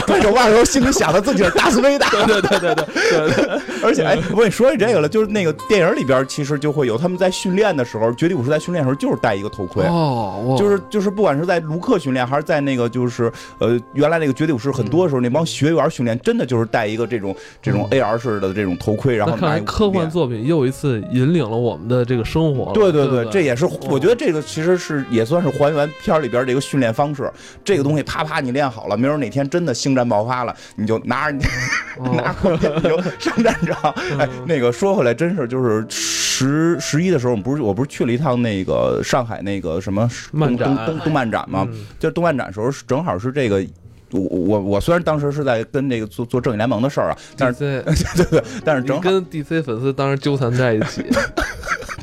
[0.08, 3.60] 看手腕的时候，心里想的自己是达斯维达，对对对对对。
[3.84, 11.82] 而且哎，我跟你说起这个了，就是那个电影里边其实就会有他们在训练的时候，绝地武士在训练的时候就是戴一个头盔，哦，就是就是不管是在卢。
[11.92, 13.30] 课训练还是在那个就是
[13.60, 22.72] 呃原来那个绝地武士很多的时候那帮学员训练真的就是戴一个这种这种 AR 式的这种头盔，然后看来科幻作品又一次引领了我们的这个生活。
[22.72, 27.30] 对对对，这也是我觉得这个其实是也算是还原片里边这个训练方式。
[27.66, 31.44] 这个东西啪啪你练好了，明儿哪天真的星战爆发了，你就拿着你
[32.16, 33.92] 拿着你就上战场。
[34.18, 35.86] 哎，那个说回来真是就是
[36.34, 41.68] 十十一的时候，我们不是我不是去了一趟那个上海那个什么漫展动动漫展吗？
[42.00, 43.64] 就是动漫展时候，正好是这个，
[44.12, 47.84] 我我我虽然当时是在跟那个做做正义联盟的事儿啊，但是 对
[48.16, 51.06] 对对，但是正好跟 DC 粉丝当时纠缠在一起。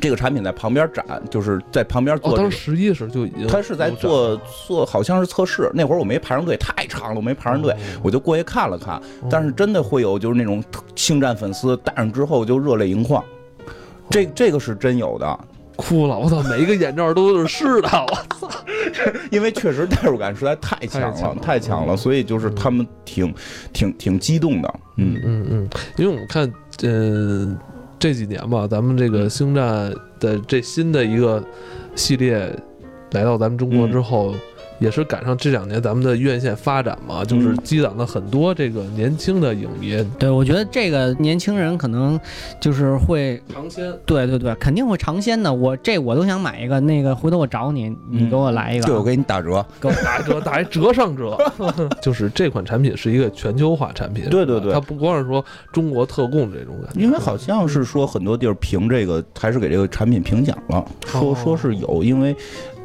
[0.01, 2.37] 这个产品在旁边展，就是在旁边做。
[2.37, 5.69] 当时十一的时候就已经，他是在做做，好像是测试。
[5.73, 9.01] 那会儿我没排上队，太长了，我没排上队，我就过去看了看。
[9.29, 10.63] 但是真的会有，就是那种
[10.95, 13.21] 星战粉丝戴上之后就热泪盈眶，
[14.09, 15.39] 这这个是真有的。
[15.75, 16.43] 哭了，我操！
[16.49, 17.87] 每一个眼罩都是湿的，
[18.41, 18.49] 我操！
[19.31, 23.33] 因为确实代入感实在太强了，太强了，所以就是他们挺
[23.71, 24.73] 挺挺激动的。
[24.97, 26.51] 嗯嗯嗯，因为我们看，
[26.83, 27.57] 呃，
[27.97, 29.89] 这几年吧，咱们这个星战
[30.19, 31.41] 的这新的一个
[31.95, 32.53] 系列
[33.11, 34.35] 来到咱们中国之后。
[34.79, 40.03] 也是赶上这两年咱们的院线发展嘛，就是积攒了很多这个年轻的影迷。
[40.17, 42.19] 对，我觉得这个年轻人可能
[42.59, 43.93] 就是会尝鲜。
[44.05, 45.53] 对对对，肯定会尝鲜的。
[45.53, 48.85] 我这我都想买一个，那个回头我找你，你给我来一个。
[48.85, 51.37] 对，我给你打折，给我打折，打一折上折。
[52.01, 54.29] 就是这款产品是一个全球化产品。
[54.29, 57.01] 对对对，它不光是说中国特供这种感觉。
[57.01, 62.35] 因为好像是说很多地儿评这个，还是给这个产品评奖了，说说是有，因为。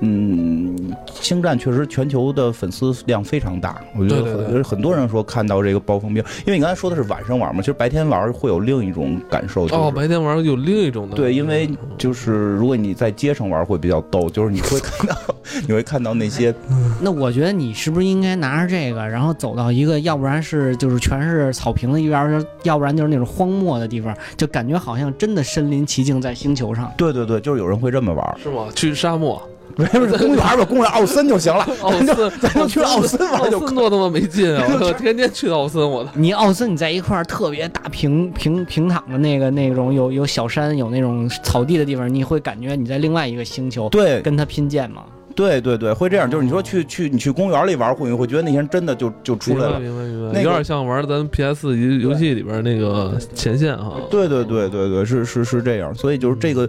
[0.00, 9.66] 嗯，星战确实全球的粉丝量非常大，我觉得很很多人说看到这个暴风兵，因为你刚才说的是晚上玩嘛，其实白天玩会有另一种感受。
[9.68, 11.16] 哦，白天玩有另一种的。
[11.16, 15.16] 对，因为就是如果你在街上玩会比较逗，就是你会看到
[15.66, 16.54] 你会看到那些。
[17.00, 26.92] 那我觉得你是不是应该拿着这个，然后走到一个要不然是就是全是草坪的一边，要不然就是那种荒漠的地方，就感觉好像真的身临其境在星球上。
[26.96, 28.66] 对对对，就是有人会这么玩，是吗？
[28.74, 29.40] 去沙漠。
[29.76, 31.66] 没事，公园吧，公园奥森就行了。
[31.82, 33.58] 奥森，咱就去奥森玩就。
[33.58, 34.64] 奥森多他妈没劲啊！
[34.80, 36.06] 我天天去奥森，我。
[36.14, 45.02] 你奥森，你在一块特别大平平平躺的那个那种有有小山有那种草地的地方，你会感觉你在另外一个星球，对，跟他拼剑吗？
[45.36, 46.30] 对对对，会这样。
[46.30, 50.40] 就是你说去去你去公园里玩，会你会觉得那些人真的就就出来了，明白明白。
[50.40, 53.96] 有点像玩咱 PS 游游戏里边那个前线哈。
[54.08, 55.92] 对对对对对，是是是这样。
[55.92, 56.68] 所以就是这个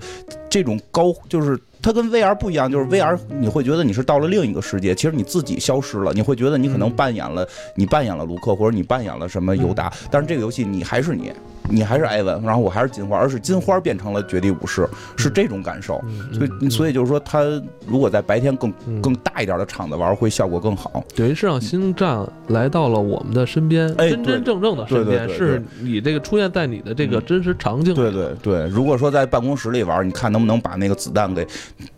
[0.50, 11.32] 这种高，就是它跟 VR 不一样，就是 VR 你会觉得你是到了另一个世界，其实你自己消失了，你会觉得你可能扮演了你扮演了卢克，或者你扮演了什么尤达，但是这个游戏你还是你。
[11.68, 16.00] 你还是艾文，然后我还是金花，而是金花变成了绝地武士，是这种感受。
[16.32, 17.42] 所以，所以就是说，它
[17.88, 18.72] 如果在白天更
[19.02, 21.04] 更大一点的场子玩，会效果更好。
[21.16, 27.96] 等于是让星战来到了我们的身边，真真正正的身边，是你这个出现在你的这个真实场景。
[27.96, 31.48] 对对对，如果说在办公室里玩，你看能不能把那个子弹给。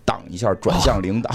[0.06, 1.30] 挡一下，转向领导，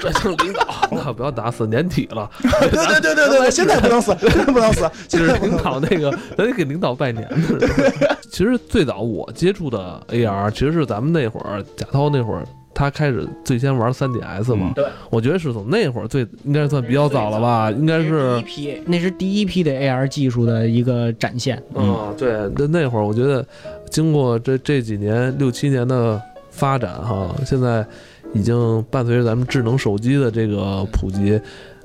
[0.00, 2.30] 转向领导， 那不要打死，年底了。
[2.40, 4.90] 对对对对对，现在不能死， 现在不能死。
[5.08, 7.28] 其实领导那个，咱得给领导拜年。
[8.30, 14.72] 其实最早我接触的 AR，其实是咱们那会儿贾涛那会儿，他开始最先玩 3DS 嘛。
[14.74, 21.62] 对，我觉得是从那会儿最应该算比较早了吧，应该是第一批，那是第一批的 AR 技术的一个展现。
[21.74, 23.46] 嗯，对，那那会儿我觉得，
[23.90, 26.20] 经过这这几年六七年的。
[26.56, 27.86] 发展哈，现在
[28.32, 31.38] 已经伴随着咱们智能手机的这个普及，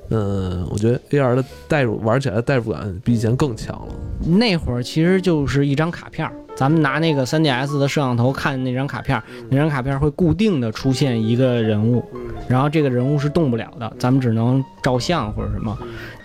[0.08, 3.94] 嗯，我觉得 AR 的代入玩起来的代入感比以前更强了。
[4.26, 12.04] 那会儿其实就是一张卡片儿，咱们拿那个 3DS 的摄像头看那张卡片，那张卡片会固定的出现一个人物，
[12.48, 15.76] 然后这个人物是动不了的，咱们只能照相或者什么。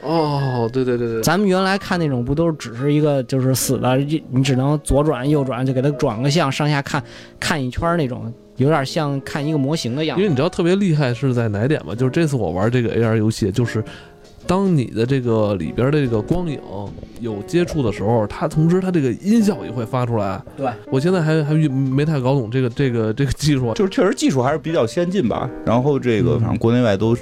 [0.04, 7.02] 哦，对对对对，咱们原来看那种不都是只是一个就是死的，你只能左转右转就给它转个向，上下看
[7.40, 10.22] 看一圈那种，有点像看一个模型的样子。
[10.22, 11.96] 因为你知道特别厉害是在哪点吗？
[11.96, 13.84] 就是这次我玩这个 AR 游戏，就是
[14.48, 16.60] 当你的这个里边的这个光影
[17.20, 20.42] 有接触的时候，它同时它这个音效也会发出来。
[20.56, 25.50] 对，我现在还还没太搞懂这个这个这个技术，就是确实技术还是比较先进吧。
[25.66, 27.16] 然后这个反正国内外都。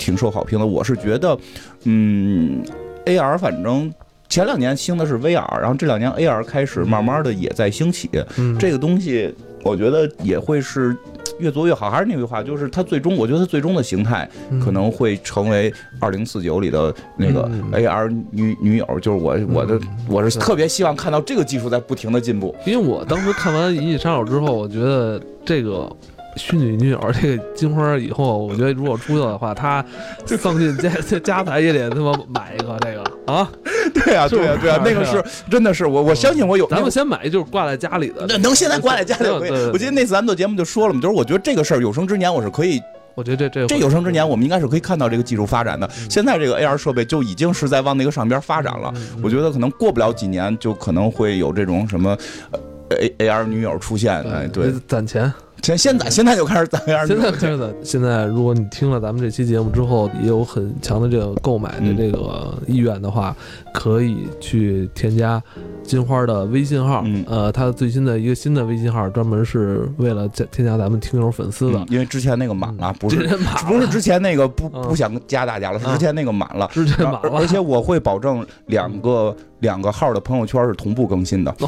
[0.00, 1.36] 挺受好评的，我是觉得，
[1.82, 2.62] 嗯
[3.04, 3.92] ，AR 反正
[4.28, 8.08] 前两年兴的是 VR，然后这两年 AR 开始慢慢的也在兴起，
[8.60, 10.96] 这个东西我觉得也会是
[11.38, 11.90] 越做越好。
[11.90, 14.28] 还是那句话，就是它最终，我觉得它最终的形态
[14.62, 22.54] 可能会成为二零四九里的那个 AR 女女友，就是我我的我是特别希望看到这个技术在不停的进步。
[22.66, 25.90] 因为我当时看完《银翼杀手》之后，我觉得这个。
[26.38, 29.84] 虚拟女友这个金花以后，我觉得如果出去的话，他
[30.24, 33.50] 丧尽家家财也得他妈买一个这个啊！
[33.92, 36.66] 对啊，对啊，对啊，那个是真的是我我相信我有。
[36.68, 39.28] 咱们先买就是挂在家里的，那能现在挂在家里？
[39.72, 42.80] 我记得那次咱们做节目就说了嘛，就是我觉得这个事儿有生之年我是可以，
[43.14, 45.88] 我觉得这这这有生之年我们应该是可以看到这个技术发展的。
[46.08, 52.16] 现在这个 AR 设备就已经是在往那个上边发展了，我觉得可能过不了几年就可能会有这种什么
[52.90, 54.22] A AR 女友出现。
[54.22, 55.32] 哎，对，攒钱。
[55.62, 63.36] 现现在现在就开始攒样现在开始现在，如果你听了咱们这期节目之后，也有很强的这个购买的这个意愿的话，
[63.78, 65.40] 可以去添加
[65.84, 67.04] 金花的微信号。
[67.28, 71.86] 呃，他最新的一个新的微信号，专门是为了加添加咱们听友粉丝的。
[71.88, 73.24] 因为之前那个满了，不是
[73.68, 77.30] 不是之前那个不不想加大家了，是之前那个满了，之前满了。
[77.38, 81.54] 而且我会保证两个两个号的朋友圈是同步更新的。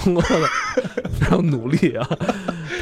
[1.13, 2.09] 非常努力啊！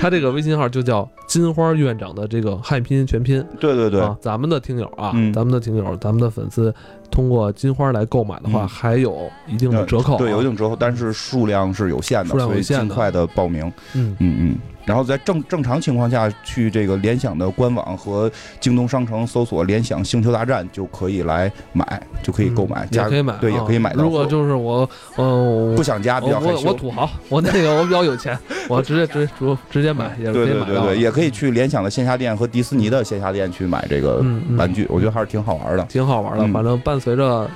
[0.01, 3.45] 他这个微信号就叫金花院长的这个汉拼全拼。
[3.59, 6.73] 对对对，咱们的听友啊，咱们的听友，咱们的粉丝，
[7.19, 10.17] 通过金花来购买的话，还有一定的折扣。
[10.19, 13.67] 对，有一定折扣，但是数量是有限的，所以尽快的报名。
[13.95, 14.59] 嗯嗯嗯。
[14.89, 24.03] 然后在正正常情况下去这个联想的官网和京东商城搜索“联想星球大战”就可以来买，就可以购买，也可以买，对，也可以买到。
[24.03, 28.37] 如果就是我，嗯，不想加，比较我我土豪，我那个我比较有钱，
[28.67, 34.25] 我直接直直直接买，也可以买对对对，也可以去联想的线下店和迪士尼的线下店去买这个
[34.57, 36.49] 玩具，我觉得还是挺好玩的，挺好玩的。
[36.49, 37.47] 反正伴随着。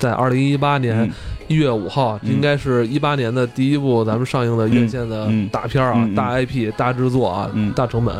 [0.00, 1.08] 在二零一八年
[1.46, 8.16] 一月五号，应该是一八年的第一部咱们上映的院线的大片啊，大 IP、大制作啊，大成本，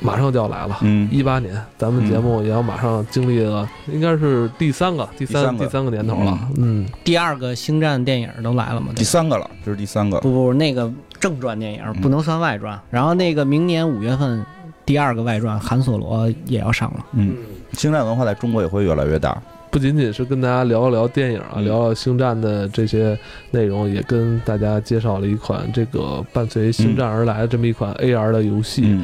[0.00, 0.78] 马上就要来了。
[1.10, 5.90] 一八年，咱们节目也要马上经历了，应该是第三个、第三、第三个。
[5.90, 6.38] 年头了。
[6.58, 8.88] 嗯，第二个星战电影都来了吗？
[8.94, 10.20] 第三个了，这是第三个。
[10.20, 12.78] 不不，那个正传电影不能算外传。
[12.90, 14.44] 然后那个明年五月份，
[14.84, 17.06] 第二个外传《韩索罗》也要上了。
[17.12, 17.36] 嗯，
[17.72, 19.40] 星战文化在中国也会越来越大。
[19.72, 23.18] 不仅仅是跟大家聊一聊电影啊，聊聊星战的这些
[23.52, 29.00] 内容，也跟大家介绍了一款这个伴随星战而来的这么一款 AR 的游戏。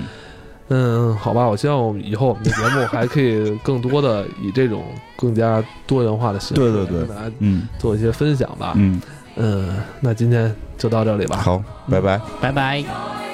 [0.68, 4.84] 嗯，好吧，我希望我们以后我们的节目还可以更多的以这种
[5.16, 8.74] 更加多元化的形式，对对对，嗯，做一些分享吧。
[8.76, 9.00] 嗯
[9.36, 11.38] 嗯，那今天就到这里吧。
[11.38, 13.27] 好，拜拜，拜拜。